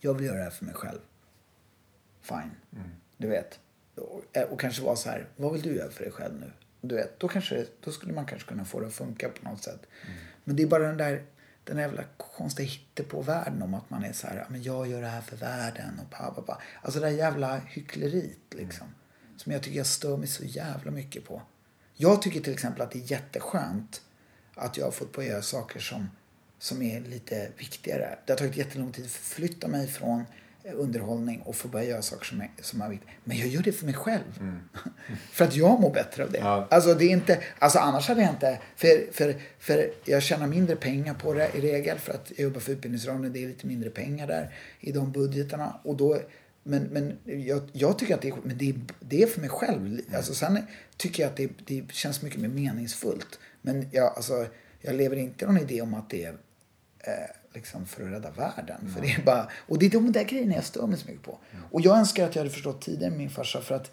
[0.00, 0.98] Jag vill göra det här för mig själv.
[2.20, 2.50] Fine.
[3.16, 3.58] Du vet.
[3.94, 6.52] Och, och kanske vara så här, vad vill du göra för dig själv nu?
[6.80, 9.62] Du vet, då, kanske, då skulle man kanske kunna få det att funka på något
[9.62, 9.86] sätt.
[10.44, 11.24] Men det är bara den där,
[11.64, 15.00] den där jävla konstiga hittepå-världen om att man är så här, "Ja, men jag gör
[15.00, 16.58] det här för världen och ba, ba, ba.
[16.82, 18.86] Alltså det där jävla hyckleriet liksom.
[19.36, 21.42] Som jag tycker jag stör mig så jävla mycket på.
[21.94, 24.02] Jag tycker till exempel att det är jätteskönt
[24.60, 26.08] att jag har fått på göra saker som,
[26.58, 28.18] som är lite viktigare.
[28.26, 30.24] Det har tagit jättelång tid att förflytta mig från
[30.64, 33.10] eh, underhållning och få börja göra saker som är, som är viktiga.
[33.24, 34.60] Men jag gör det för mig själv.
[35.32, 36.38] för att jag mår bättre av det.
[36.38, 36.66] Ja.
[36.70, 38.58] Alltså, det är inte, alltså annars hade jag inte...
[38.76, 42.60] För, för, för jag tjänar mindre pengar på det i regel för att jag jobbar
[42.60, 43.32] för Utbildningsradion.
[43.32, 45.80] Det är lite mindre pengar där i de budgetarna.
[45.84, 46.20] Och då,
[46.62, 49.50] men men jag, jag tycker att det är, men det är, det är för mig
[49.50, 50.00] själv.
[50.14, 50.58] Alltså, sen
[50.96, 53.38] tycker jag att det, det känns mycket mer meningsfullt.
[53.62, 54.46] Men jag, alltså,
[54.80, 56.36] jag lever inte någon idé om att det är
[56.98, 57.12] eh,
[57.54, 58.90] liksom för att rädda världen.
[58.94, 61.22] För det är bara, och det är de där grejerna jag stör mig så mycket
[61.22, 61.38] på.
[61.70, 63.90] Och jag önskar att jag hade förstått tidigare med min farsa för att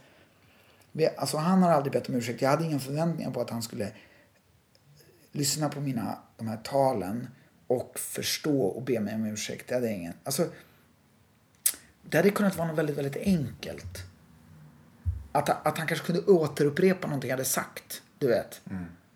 [0.91, 2.41] vi, alltså han har aldrig bett om ursäkt.
[2.41, 3.91] Jag hade inga förväntningar på att han skulle
[5.31, 7.27] lyssna på mina, de här talen
[7.67, 9.67] och förstå och be mig om ursäkt.
[9.67, 10.13] Det hade ingen.
[10.23, 10.47] Alltså,
[12.03, 14.03] det hade kunnat vara något väldigt, väldigt enkelt.
[15.31, 18.01] Att, att han kanske kunde återupprepa någonting jag hade sagt.
[18.19, 18.61] Du vet.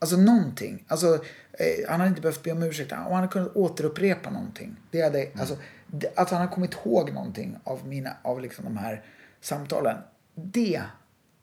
[0.02, 0.86] Alltså någonting.
[0.88, 1.14] Alltså,
[1.54, 2.92] eh, han hade inte behövt be om ursäkt.
[2.92, 4.76] Om han hade kunnat återupprepa någonting.
[4.92, 8.78] Det hade, alltså, det, att han hade kommit ihåg någonting av, mina, av liksom de
[8.78, 9.06] här
[9.42, 9.98] samtalen.
[10.36, 10.82] Det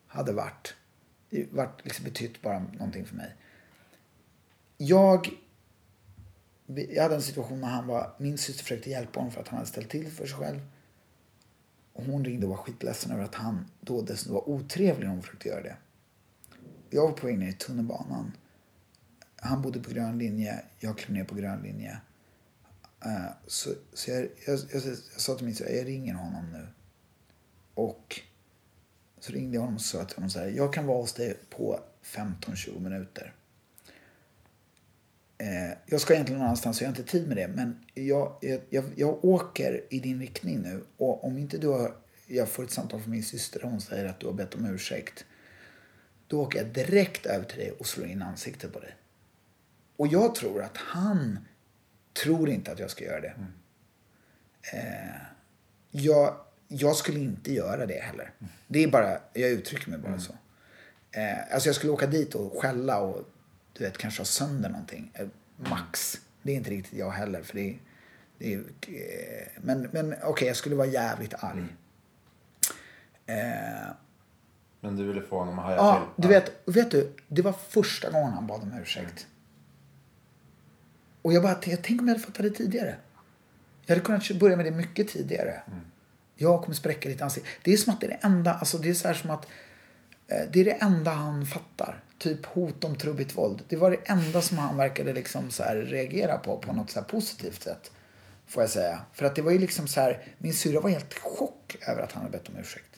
[0.07, 0.75] hade varit,
[1.51, 3.37] varit liksom betytt bara någonting för mig.
[4.77, 5.31] Jag,
[6.67, 9.57] jag hade en situation när han var, min syster försökte hjälpa honom för att han
[9.57, 10.61] hade ställt till för sig själv.
[11.93, 15.23] Och hon ringde och var skitledsen över att han då dessutom var otrevlig när hon
[15.23, 15.77] försökte göra det.
[16.91, 18.33] Jag var på väg ner i tunnelbanan.
[19.41, 22.01] Han bodde på grön linje, jag klev ner på grön linje.
[23.07, 26.67] Uh, så så jag, jag, jag, jag sa till min syrra, jag ringer honom nu.
[27.75, 28.21] Och
[29.21, 31.37] så ringde jag honom och sa till honom så här, jag kan vara hos dig
[31.51, 33.35] på 15-20 minuter.
[35.43, 37.49] Uh, jag ska egentligen någon annanstans så jag har inte tid med det.
[37.49, 40.85] Men jag, jag, jag, jag åker i din riktning nu.
[40.97, 44.05] Och om inte du har, jag får ett samtal från min syster och hon säger
[44.05, 45.25] att du har bett om ursäkt.
[46.27, 48.95] Då åker jag direkt över till dig och slår in ansiktet på dig.
[49.99, 51.39] Och jag tror att han
[52.23, 53.35] tror inte att jag ska göra det.
[54.73, 55.21] Eh,
[55.91, 56.37] jag,
[56.69, 58.33] jag skulle inte göra det heller.
[58.67, 60.33] Det är bara, jag uttrycker mig bara så.
[61.11, 63.29] Eh, alltså jag skulle åka dit och skälla och
[63.73, 65.11] du vet, kanske ha sönder någonting.
[65.15, 65.27] Eh,
[65.57, 66.21] max.
[66.43, 67.43] Det är inte riktigt jag heller.
[67.43, 67.79] För det är,
[68.39, 71.65] det är, eh, men men okej, jag skulle vara jävligt arg.
[73.27, 73.89] Eh,
[74.81, 76.23] Men du ville få honom att haja Ja, till?
[76.23, 79.27] du vet, vet du, det var första gången han bad om ursäkt.
[81.29, 82.97] Och jag bara, jag tänk om jag hade fattat det tidigare.
[83.87, 85.63] Jag hade kunnat börja med det mycket tidigare.
[86.37, 87.49] Jag kommer spräcka ditt ansikte.
[87.63, 89.47] Det är som att det är det enda, alltså det är så som att
[90.29, 92.03] eh, det är det enda han fattar.
[92.19, 93.63] Typ hot om trubbigt våld.
[93.69, 97.07] Det var det enda som han verkade liksom så reagera på, på något så här
[97.07, 97.91] positivt sätt.
[98.47, 99.01] Får jag säga.
[99.13, 102.13] För att det var ju liksom så här, min syrra var helt chock över att
[102.13, 102.98] han hade bett om ursäkt.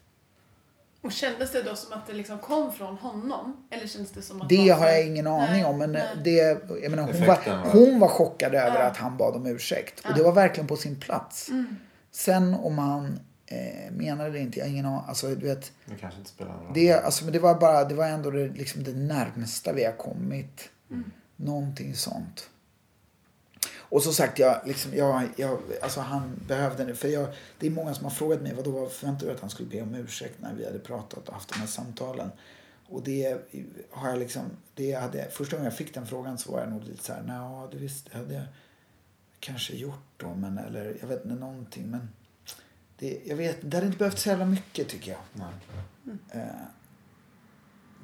[1.02, 3.66] Och kändes det då som att det liksom kom från honom?
[3.70, 5.78] Eller kändes det som att Det har jag ingen aning Nej, om.
[5.78, 6.08] Men nej.
[6.24, 6.36] det,
[6.82, 8.86] jag menar, hon, Effekten var, hon var chockad över Ja.
[8.86, 10.00] att han bad om ursäkt.
[10.08, 11.48] Och det var verkligen på sin plats.
[11.48, 11.76] Mm.
[12.10, 15.04] Sen om han eh, menade det inte, jag har ingen aning.
[15.08, 16.72] Alltså, du vet, Det kanske inte spelar någon roll.
[16.74, 19.92] det, alltså, men det var bara, det var ändå det, liksom det närmsta vi har
[19.92, 20.68] kommit.
[20.90, 21.10] Mm.
[21.36, 22.50] Någonting sånt.
[23.90, 26.94] Och som sagt, jag, liksom, jag, jag, alltså han behövde det.
[26.94, 27.28] För jag,
[27.58, 29.82] det är många som har frågat mig, vadå, vad förväntade du att han skulle be
[29.82, 32.30] om ursäkt när vi hade pratat och haft de här samtalen?
[32.88, 33.38] Och det
[33.90, 34.42] har jag liksom,
[34.74, 37.22] det hade, första gången jag fick den frågan så var jag nog lite så här,
[37.22, 38.44] nej, det visst det hade jag
[39.40, 42.08] kanske gjort då, men eller jag vet inte någonting, men
[42.98, 45.20] det, jag vet, det hade inte behövt så jävla mycket tycker jag.
[45.32, 46.16] Nej.
[46.30, 46.46] Eh,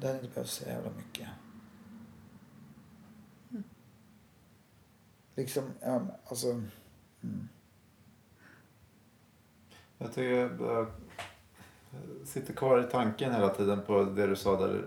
[0.01, 1.27] det hade inte behövt så jävla mycket.
[5.37, 6.47] Liksom, ja, alltså...
[6.47, 7.49] Mm.
[9.97, 10.87] Jag tycker jag
[12.25, 14.85] sitter kvar i tanken hela tiden på det du sa där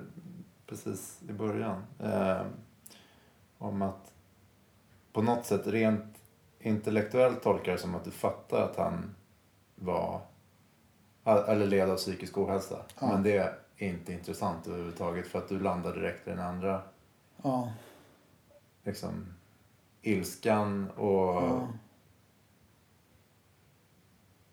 [0.66, 1.82] precis i början.
[1.98, 2.42] Eh,
[3.58, 4.12] om att
[5.12, 6.16] på något sätt rent
[6.58, 9.14] intellektuellt tolkar det som att du fattar att han
[9.74, 10.20] var
[11.24, 12.82] eller led av psykisk ohälsa.
[13.00, 13.06] Ja.
[13.06, 16.82] Men det är inte intressant överhuvudtaget för att du landar direkt i den andra
[17.42, 17.72] Ja,
[18.84, 19.34] liksom,
[20.02, 21.68] ilskan och ja.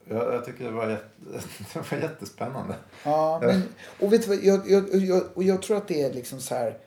[0.05, 1.09] jag, jag tycker det var, jätte,
[1.73, 2.75] det var jättespännande.
[3.03, 3.63] ja men,
[3.99, 6.55] och vet du vad, jag, jag, jag, och jag tror att det är liksom så
[6.55, 6.77] här...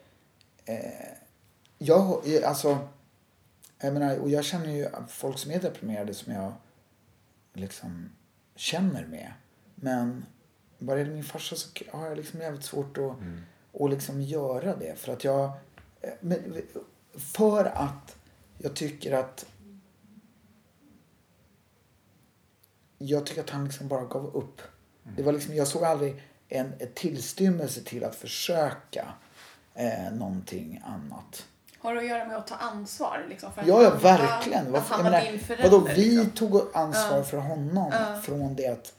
[0.64, 1.14] Eh,
[1.78, 2.78] jag, alltså...
[3.82, 6.52] Jag menar, och jag känner ju folk som är deprimerade som jag
[7.52, 8.10] liksom
[8.54, 9.32] känner med.
[9.74, 10.24] Men
[10.78, 13.12] vad det min farsa så har jag liksom jävligt svårt att,
[13.82, 14.98] att liksom göra det.
[14.98, 15.44] För att jag...
[16.00, 16.62] eh, Men,
[17.12, 18.16] för att
[18.62, 19.46] jag tycker att...
[22.98, 24.62] Jag tycker att han liksom bara gav upp.
[25.16, 29.12] Det var liksom, jag såg aldrig en, en tillstymmelse till att försöka
[29.74, 31.46] eh, någonting annat.
[31.78, 33.26] Har det att göra med att ta ansvar?
[33.28, 34.74] Liksom, för att Ja, ja han- verkligen.
[34.74, 35.70] Att han jag var menar, din förälder.
[35.70, 36.30] vadå, vi liksom.
[36.30, 37.22] tog ansvar Ja.
[37.24, 38.20] för honom Ja.
[38.22, 38.92] från det att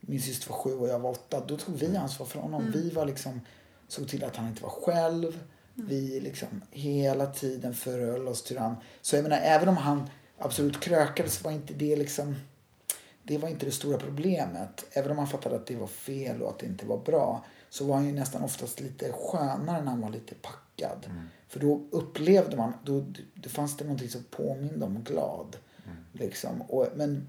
[0.00, 1.44] min syster var sju och jag var åtta.
[1.46, 2.60] Då tog vi ansvar för honom.
[2.60, 2.72] Mm.
[2.72, 3.40] Vi var liksom,
[3.88, 5.40] såg till att han inte var själv.
[5.76, 5.88] Mm.
[5.88, 8.76] Vi liksom hela tiden förhöll oss till honom.
[9.02, 12.34] Så jag menar, även om han absolut krökade så var inte det liksom
[13.22, 14.86] det var inte det stora problemet.
[14.90, 17.84] Även om han fattade att det var fel och att det inte var bra så
[17.84, 21.06] var han ju nästan oftast lite skönare när han var lite packad.
[21.48, 23.04] För då upplevde man, då
[23.34, 25.56] det fanns det någonting som påminde om glad.
[26.12, 26.62] Liksom.
[26.62, 27.28] Och, men,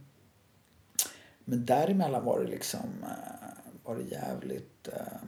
[1.46, 3.48] men däremellan var det liksom eh,
[3.84, 4.88] var det jävligt...
[4.88, 5.28] eh,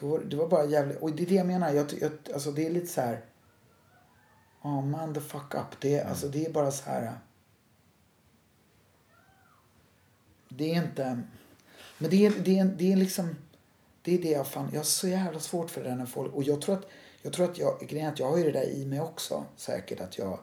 [0.00, 0.98] Då det var bara jävligt...
[0.98, 1.72] Och det är det jag menar.
[1.72, 3.24] Jag, jag, alltså det är lite så här...
[4.62, 5.80] Oh man the fuck up.
[5.80, 7.18] Det, är alltså, det är bara så här...
[10.48, 11.22] Det är inte...
[11.98, 13.36] Men det är, det är, det är liksom...
[14.02, 14.70] Det är det jag fan...
[14.72, 16.34] Jag har så jävla svårt för det där när folk...
[16.34, 16.86] Och jag tror att...
[17.22, 17.80] Jag tror att jag...
[17.80, 19.44] Grejen att jag har ju det där i mig också.
[19.56, 20.38] Säkert att jag...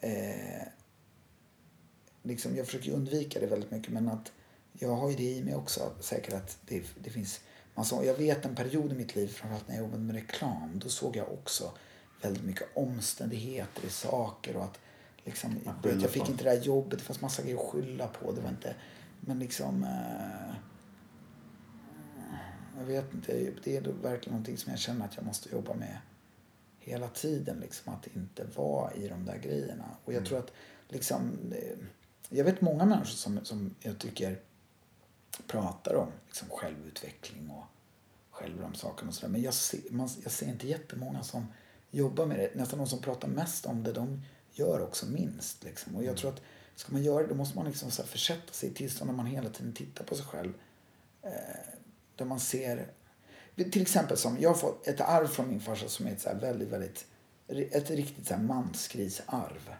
[0.00, 0.66] Eh,
[2.22, 4.32] liksom, jag försöker undvika det väldigt mycket men att
[4.72, 7.40] jag har ju det i mig också säkert att det, det finns
[7.78, 10.88] massa, jag vet en period i mitt liv, framförallt när jag jobbade med reklam, då
[10.88, 11.72] såg jag också
[12.22, 14.78] väldigt mycket omständigheter i saker och att
[15.24, 16.30] liksom, vet, jag fick på.
[16.30, 18.74] inte det där jobbet, det fanns massa grejer att skylla på, det var inte,
[19.20, 20.54] men liksom eh,
[22.78, 25.98] jag vet inte, det är verkligen någonting som jag känner att jag måste jobba med
[26.78, 27.60] hela tiden.
[27.60, 29.84] Liksom, att inte vara i de där grejerna.
[30.04, 30.52] Och jag tror att
[30.88, 31.78] liksom, eh,
[32.28, 34.40] jag vet många människor som, som jag tycker
[35.46, 37.64] pratar om liksom, självutveckling och
[38.30, 39.28] självrannsakan och sådär.
[39.28, 41.46] Men jag ser, man, jag ser inte jättemånga som
[41.90, 42.54] jobbar med det.
[42.54, 44.22] Nästan de som pratar mest om det, de
[44.52, 45.64] gör också minst.
[45.64, 45.96] Liksom.
[45.96, 46.40] Och jag tror att
[46.74, 49.16] ska man göra det, då måste man liksom så här försätta sig i tillstånd när
[49.16, 50.52] man hela tiden tittar på sig själv.
[51.22, 51.30] Eh,
[52.16, 52.90] där man ser,
[53.54, 56.34] till exempel som, jag har fått ett arv från min farsa som är ett så
[56.34, 57.06] väldigt, väldigt,
[57.48, 59.74] ett riktigt så här mansgrisarv.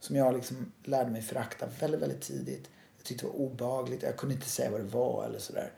[0.00, 2.70] Som jag liksom lärde mig förakta väldigt, väldigt tidigt.
[3.02, 5.72] Jag tyckte det var obehagligt, jag kunde inte säga vad det var eller sådär.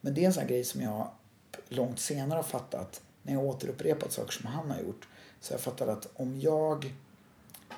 [0.00, 1.10] Men det är en sån grej som jag
[1.68, 5.08] långt senare har fattat när jag återupprepat saker som han har gjort.
[5.40, 6.94] Så jag fattar att om jag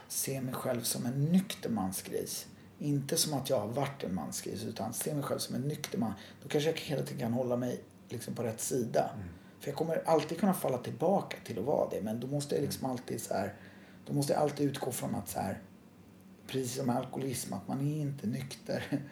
[0.09, 2.47] ser mig själv som en nykter mansgris,
[2.79, 5.99] inte som att jag har varit en mansgris, utan ser mig själv som en nykter
[5.99, 6.13] man,
[6.43, 9.11] då kanske jag hela tiden kan hålla mig liksom på rätt sida.
[9.15, 9.29] Mm.
[9.61, 12.63] För jag kommer alltid kunna falla tillbaka till att vara det, men då måste jag
[12.63, 13.55] liksom alltid så här,
[14.07, 15.61] då måste jag alltid utgå från att så här,
[16.49, 18.85] precis som alkoholism, att man är inte nykter.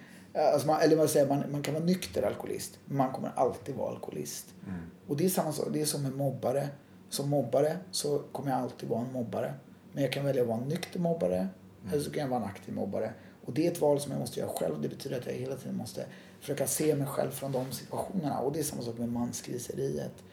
[0.53, 3.74] Alltså man, eller vad säger man, man kan vara nykter alkoholist, men man kommer alltid
[3.74, 4.55] vara alkoholist.
[4.66, 4.80] Mm.
[5.07, 6.68] Och det är samma sak, det är som med mobbare.
[7.09, 9.55] Som mobbare så kommer jag alltid vara en mobbare.
[9.93, 11.93] Men jag kan välja att vara en nykter mobbare, mm.
[11.93, 13.12] eller så kan jag vara en aktiv mobbare.
[13.45, 14.82] Och det är ett val som jag måste göra själv.
[14.82, 16.07] Det betyder att jag hela tiden måste
[16.41, 18.39] försöka se mig själv från de situationerna.
[18.39, 20.24] Och det är samma sak med mansgriseriet.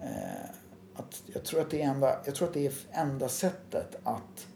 [0.00, 0.50] Eh,
[0.94, 4.46] att jag, tror att det är enda, jag tror att det är enda sättet att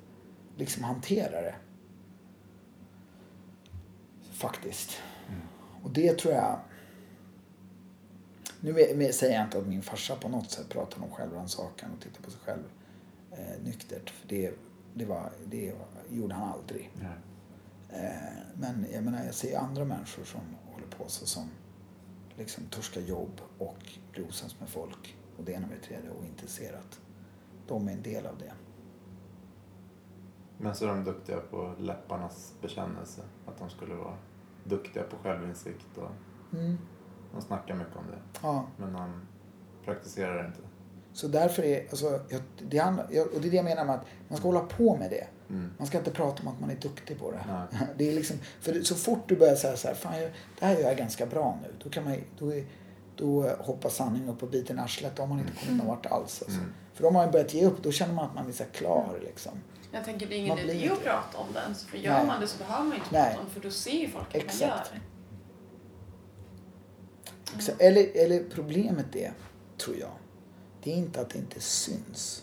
[0.56, 1.54] liksom hantera det.
[4.42, 4.98] Faktiskt.
[5.28, 5.40] Mm.
[5.82, 6.58] Och det tror jag...
[8.60, 12.22] Nu säger jag inte att min farsa på något sätt pratar om självrannsakan och tittar
[12.22, 12.62] på sig själv
[13.30, 14.10] eh, nyktert.
[14.10, 14.52] För det,
[14.94, 15.74] det, var, det
[16.10, 16.90] gjorde han aldrig.
[16.94, 17.12] Mm.
[17.88, 20.40] Eh, men jag menar, jag ser andra människor som
[20.72, 21.50] håller på så som
[22.36, 26.24] liksom torskar jobb och blir osams med folk och det ena med det tredje och
[26.24, 27.00] inte ser att
[27.68, 28.52] de är en del av det.
[30.58, 33.22] Men så är de duktiga på läpparnas bekännelse.
[33.46, 34.16] Att de skulle vara
[34.64, 36.10] duktiga på självinsikt och
[36.58, 36.78] mm.
[37.32, 38.38] de snackar mycket om det.
[38.42, 38.66] Ja.
[38.76, 39.26] Men de
[39.84, 40.60] praktiserar det inte.
[41.12, 42.20] Så därför är, alltså,
[42.58, 45.10] det handlar, och det är det jag menar med att man ska hålla på med
[45.10, 45.26] det.
[45.50, 45.70] Mm.
[45.78, 47.44] Man ska inte prata om att man är duktig på det.
[47.48, 47.88] Nej.
[47.96, 50.12] det är liksom, för så fort du börjar säga så här, fan
[50.58, 51.74] det här gör jag ganska bra nu.
[51.84, 52.52] Då, kan man, då,
[53.16, 55.16] då hoppar sanningen upp och biter i arslet.
[55.16, 56.42] Då har man inte kommit någon vart alls.
[56.42, 56.58] Alltså.
[56.58, 56.72] Mm.
[56.94, 57.82] För då har man börjat ge upp.
[57.82, 59.20] Då känner man att man är så klar.
[59.22, 59.52] Liksom.
[59.92, 61.74] Jag tänker det är ingen idé att prata om den.
[61.74, 62.26] För gör Nej.
[62.26, 63.38] man det så behöver man inte prata Nej.
[63.38, 63.50] om det.
[63.50, 65.00] För då ser ju folk att man gör det.
[67.52, 67.76] Mm.
[67.78, 69.32] Eller, eller problemet är,
[69.78, 70.10] tror jag,
[70.82, 72.42] det är inte att det inte syns.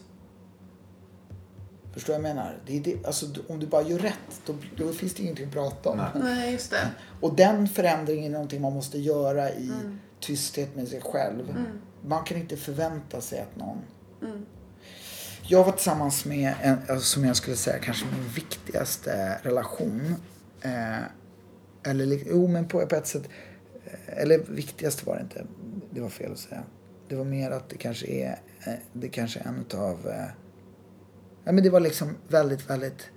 [1.93, 2.57] Förstår du vad jag menar?
[2.65, 5.53] Det är det, alltså, om du bara gör rätt, då, då finns det ingenting att
[5.53, 6.01] prata om.
[6.15, 6.87] Nej, just det.
[7.21, 9.99] Och den förändringen är någonting man måste göra i mm.
[10.19, 11.49] tysthet med sig själv.
[11.49, 11.81] Mm.
[12.05, 13.77] Man kan inte förvänta sig att någon...
[14.21, 14.45] Mm.
[15.51, 20.15] Jag var tillsammans med, en, alltså, som jag skulle säga, kanske min viktigaste relation.
[20.61, 21.03] Eh,
[21.83, 23.29] eller, jo men på, på ett sätt.
[23.85, 25.45] Eh, eller viktigaste var det inte.
[25.91, 26.63] Det var fel att säga.
[27.07, 30.07] Det var mer att det kanske är, eh, det kanske är en utav...
[30.07, 30.29] Eh,
[31.43, 33.09] ja men det var liksom väldigt, väldigt...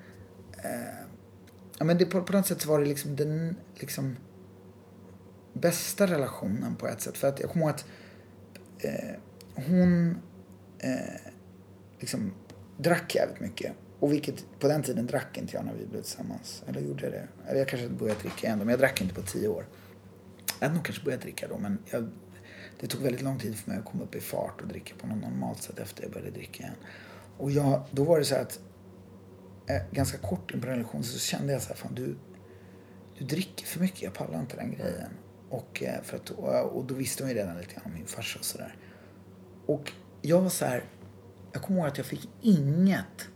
[0.64, 1.06] Eh,
[1.78, 4.16] ja men det, på, på något sätt så var det liksom den liksom
[5.52, 7.18] bästa relationen på ett sätt.
[7.18, 7.84] För att jag kommer ihåg att
[8.78, 9.14] eh,
[9.54, 10.16] hon
[10.78, 11.31] eh,
[12.02, 12.32] liksom
[12.76, 13.72] drack jävligt mycket.
[14.00, 16.62] Och vilket, på den tiden drack inte jag när vi blev tillsammans.
[16.66, 17.28] Eller gjorde jag det?
[17.48, 19.66] Eller jag kanske började dricka ändå, men jag drack inte på tio år.
[20.60, 22.10] Jag hade nog kanske börjat dricka då, men jag
[22.80, 25.06] det tog väldigt lång tid för mig att komma upp i fart och dricka på
[25.06, 26.76] något normalt sätt efter jag började dricka igen.
[27.38, 28.60] Och jag, då var det så att
[29.66, 32.16] eh, ganska kort in på relationen så kände jag så här, fan du,
[33.18, 35.10] du dricker för mycket, jag pallar inte den grejen.
[35.48, 38.06] Och, eh, för att, och och då visste hon ju redan lite grann om min
[38.06, 38.76] farsa och sådär.
[39.66, 39.92] Och
[40.22, 40.84] jag var så här,
[41.52, 43.28] jag kommer ihåg att jag fick inget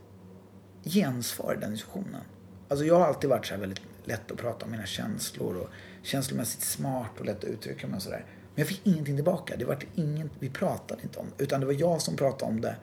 [0.85, 2.23] gensvar i den diskussionen.
[2.69, 5.69] Alltså jag har alltid varit så väldigt lätt att prata om mina känslor och
[6.03, 8.25] känslomässigt smart och lätt att uttrycka mig och sådär.
[8.55, 9.57] Men jag fick ingenting tillbaka.
[9.57, 12.77] Det var ingen, vi pratade inte om Utan det var jag som pratade om det.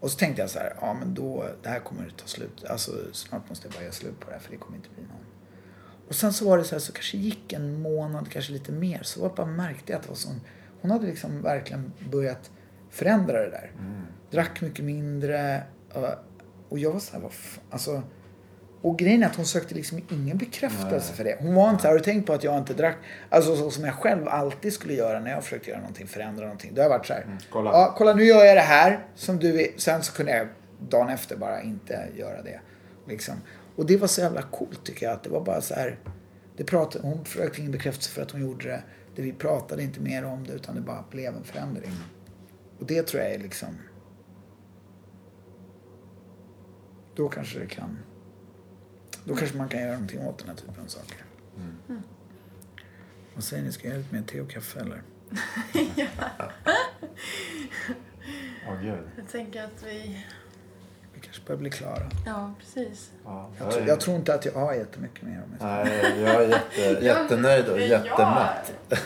[0.00, 2.64] Och så tänkte jag så här, ja men då, det här kommer att ta slut.
[2.64, 5.02] Alltså snart måste jag bara göra slut på det här för det kommer inte bli
[5.02, 5.24] någon.
[6.08, 9.02] Och sen så var det så här, så kanske gick en månad, kanske lite mer.
[9.02, 10.40] Så jag bara märkte jag att det var sån,
[10.80, 12.50] hon hade liksom verkligen börjat
[12.90, 13.72] förändra det där.
[13.78, 14.02] Mm.
[14.30, 15.62] Drack mycket mindre.
[16.68, 18.02] Och jag var så här, vad fan, alltså
[18.82, 21.16] och grejen är att hon sökte liksom ingen bekräftelse Nej.
[21.16, 21.36] för det.
[21.40, 22.96] Hon var inte så här, har du tänkt på att jag inte drack?
[23.28, 26.74] Alltså så som jag själv alltid skulle göra när jag försökte göra någonting, förändra någonting.
[26.74, 27.70] Då har jag varit så här, mm, kolla.
[27.70, 29.72] Ja, kolla nu gör jag det här som du.
[29.76, 30.48] Sen så kunde jag
[30.88, 32.60] dagen efter bara inte göra det.
[33.08, 33.34] Liksom.
[33.76, 35.12] Och det var så jävla coolt tycker jag.
[35.14, 35.98] Att det var bara så här,
[36.56, 38.82] det pratade, hon försökte ingen bekräftelse för att hon gjorde det.
[39.14, 39.22] det.
[39.22, 41.92] Vi pratade inte mer om det utan det bara blev en förändring.
[42.80, 43.78] Och det tror jag är liksom
[47.14, 47.98] Då kanske det kan...
[49.24, 51.24] Då kanske man kan göra någonting åt den här typen av saker.
[51.56, 52.02] Mm.
[53.34, 55.02] Vad säger ni, ska jag lite mer te och kaffe eller?
[58.68, 58.98] Åh gud.
[59.16, 60.26] Jag tänker att vi...
[61.14, 62.10] Vi kanske börjar bli klara.
[62.26, 63.10] Ja, precis.
[63.24, 65.66] Ja, Jag, tror, jag tror inte att jag har jättemycket mer om jag ska.
[65.66, 68.72] Nej, jag är jätte, jättenöjd och jättemätt.
[68.88, 68.96] Ja,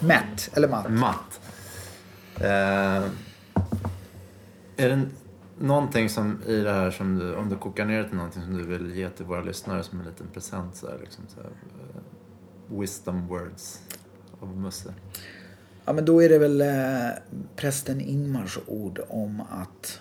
[0.00, 0.90] Mätt, eller matt.
[0.90, 1.25] Matt.
[2.40, 3.10] Eh,
[4.76, 5.08] är det
[5.58, 8.56] någonting som i det här som du, om du kokar ner det till någonting som
[8.56, 11.50] du vill ge till våra lyssnare som en liten present så här, liksom, så här,
[11.50, 13.80] eh, wisdom words
[14.40, 14.94] av Musse?
[15.84, 17.10] Ja, men då är det väl eh,
[17.56, 20.00] prästen Ingmars ord om att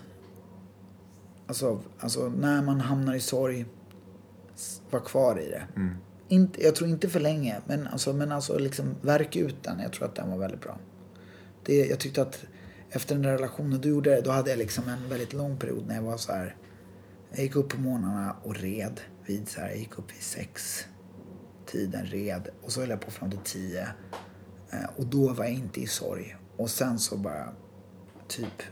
[1.47, 3.65] alltså, alltså när man hamnar i sorg,
[4.89, 5.63] var kvar i det.
[5.75, 5.95] Mm.
[6.27, 9.79] Inte, jag tror inte för länge, men alltså, men alltså liksom verk ut den.
[9.79, 10.77] Jag tror att den var väldigt bra.
[11.66, 12.45] Det, jag tyckte att
[12.89, 15.95] efter den där relationen du gjorde, då hade jag liksom en väldigt lång period när
[15.95, 16.55] jag var så här.
[17.32, 20.86] Jag gick upp på morgnarna och red vid så här, jag gick upp vid sex
[21.66, 23.88] tiden, red och så höll jag på fram till tio.
[24.72, 26.36] Eh, och då var jag inte i sorg.
[26.57, 27.53] Och sen så bara,
[28.28, 28.63] typ,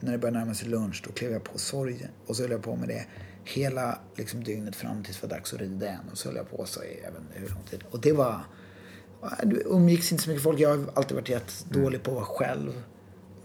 [0.00, 2.08] när det började närma sig lunch, då klev jag på sorg.
[2.26, 3.06] Och så höll jag på med det
[3.44, 6.08] hela liksom, dygnet fram tills det var dags att rida igen.
[6.12, 7.84] Och så höll jag på så i jag vet inte hur lång tid.
[7.90, 8.40] Och det var,
[9.42, 10.60] det umgicks inte så mycket folk.
[10.60, 12.82] Jag har alltid varit jättedålig på att vara själv.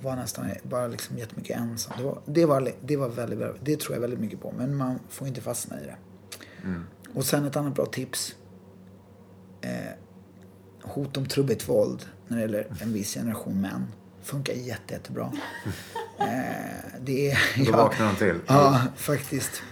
[0.02, 1.94] Var nästan bara liksom jättemycket ensam.
[1.98, 4.54] Det var, det var, det var väldigt, väldigt, det tror jag väldigt mycket på.
[4.58, 5.96] Men man får inte fastna i det.
[7.14, 8.36] Och sen ett annat bra tips.
[9.62, 9.70] Eh,
[10.82, 13.88] hot om trubbigt våld när det gäller en viss generation män.
[14.22, 15.34] Funkar jätte, jättebra.
[16.22, 17.66] Eh, det är...
[17.66, 18.40] Då vaknar de till.
[18.48, 19.64] Ja, faktiskt.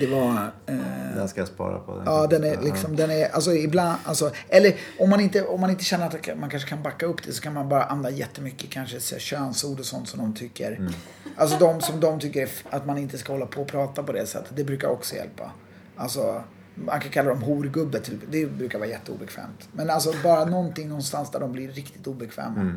[0.00, 0.52] Det var...
[0.66, 0.76] Eh,
[1.16, 2.02] Den ska jag spara på.
[2.06, 5.70] Ja, den är liksom, den är, alltså ibland, alltså, eller om man inte, om man
[5.70, 8.70] inte känner att man kanske kan backa upp det så kan man bara använda jättemycket
[8.70, 10.90] kanske så här, könsord och sånt som de tycker.
[11.36, 14.26] Alltså de som de tycker att man inte ska hålla på och prata på det
[14.26, 14.52] sättet.
[14.56, 15.52] Det brukar också hjälpa.
[15.96, 16.42] Alltså,
[16.74, 18.18] man kan kalla dem horgubbe typ.
[18.30, 19.68] Det brukar vara jätteobekvämt.
[19.72, 22.72] Men alltså bara någonting någonstans där de blir riktigt obekväma.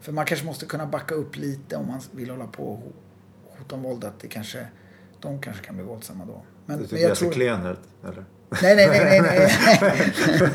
[0.00, 2.92] För man kanske måste kunna backa upp lite om man vill hålla på och ho-
[3.58, 4.04] hota om våld.
[4.04, 4.66] Att det kanske,
[5.20, 6.42] de kanske kan bli våldsamma då.
[6.66, 8.24] Men, Du men tycker jag ser klen ut, eller?
[8.62, 9.50] Nej, nej, nej, nej.
[9.80, 9.92] Nej,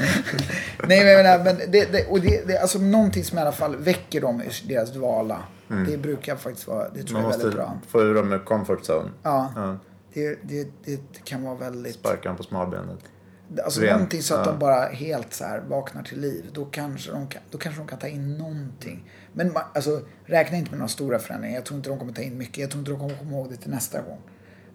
[0.87, 3.51] nej men, jag menar, men det, det, och det, det, alltså någonting som i alla
[3.51, 5.43] fall väcker dem ur deras dvala.
[5.87, 7.79] Det brukar faktiskt vara, det tror Man jag är måste väldigt bra.
[7.87, 9.09] få ur dem ur comfort zone.
[9.23, 9.77] Ja, Ja.
[10.13, 12.99] det, det, det kan vara väldigt, Sparka dem på smalbenet.
[13.63, 14.51] alltså Rent, någonting så att ja.
[14.51, 16.45] de bara helt så här vaknar till liv.
[16.53, 19.09] Då kanske de kan, då kanske de kan ta in någonting.
[19.33, 21.55] Men ma- alltså, räkna inte med några stora förändringar.
[21.55, 22.57] Jag tror inte de kommer ta in mycket.
[22.57, 24.19] Jag tror inte de kommer komma ihåg det till nästa gång.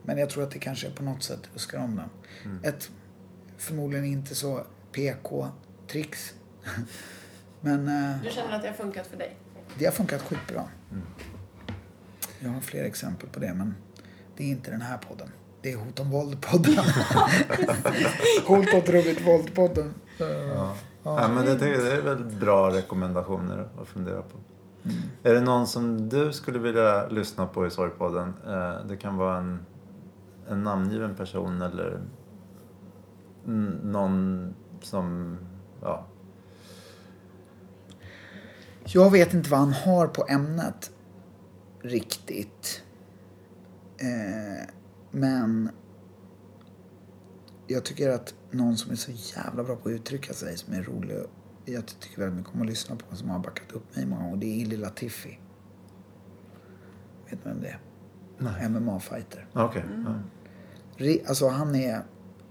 [0.06, 2.08] Men jag tror att det kanske på något sätt ruskar om dem.
[2.44, 2.58] Mm.
[2.64, 2.90] Ett
[3.56, 6.34] förmodligen inte så PK-tricks.
[7.60, 9.36] Men eh, Du känner att det har funkat för dig?
[9.78, 10.64] det har funkat skitbra.
[12.38, 13.74] Jag har fler exempel på det, men
[14.36, 15.28] det är inte den här podden.
[15.62, 16.76] Det är Hot om våld-podden.
[18.46, 19.90] Hot om trubbigt våld-podden.
[20.18, 20.76] Ja.
[21.02, 24.36] Ja, men det, det är väl bra rekommendationer att fundera på.
[24.84, 24.96] Mm.
[25.22, 28.34] Är det någon som du skulle vilja lyssna på i Sorgpodden?
[28.46, 29.66] Eh, Det kan vara en,
[30.48, 32.02] en namngiven person eller
[33.82, 35.38] någon som...
[35.82, 36.06] Ja,
[38.88, 40.90] Jag vet inte vad han har på ämnet
[41.80, 42.82] riktigt.
[43.98, 44.68] Eh,
[45.10, 45.70] men
[47.66, 50.82] jag tycker att någon som är så jävla bra på att uttrycka sig, som är
[50.82, 51.16] rolig.
[51.64, 54.36] Jag tycker väldigt mycket om att lyssna på, som har backat upp mig många gånger.
[54.36, 55.38] Det är Illy Latifi.
[57.30, 57.78] Vet du vem det är?
[58.68, 59.46] MMA-fighter.
[59.52, 59.84] okej.
[60.04, 60.14] Ja.
[61.28, 62.02] Alltså han är,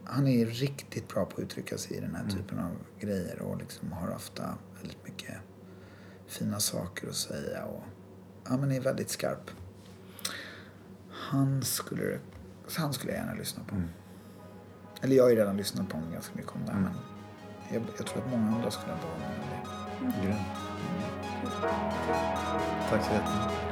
[0.04, 3.58] han är riktigt bra på att uttrycka sig i den här typen av grejer och
[3.58, 4.44] liksom har ofta
[4.82, 5.36] väldigt mycket
[6.28, 7.84] fina saker att säga och
[8.50, 9.52] ja, men är väldigt skarp.
[11.10, 12.20] Han skulle,
[12.78, 13.76] han skulle jag gärna lyssna på.
[15.02, 16.94] Eller jag har ju redan lyssnat på honom ganska mycket om det här, men
[17.74, 20.28] jag, jag tror att många andra skulle vara med det.
[20.28, 20.38] Grymt.
[22.90, 23.65] Tack så jättemycket.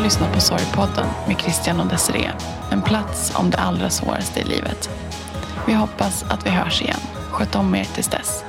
[0.00, 2.32] Har lyssnat på Sorgpodden med Christian och Desiree.
[2.70, 4.90] En plats om det allra svåraste i livet.
[5.66, 7.00] Vi hoppas att vi hörs igen.
[7.30, 8.44] Sköt om er tills dess.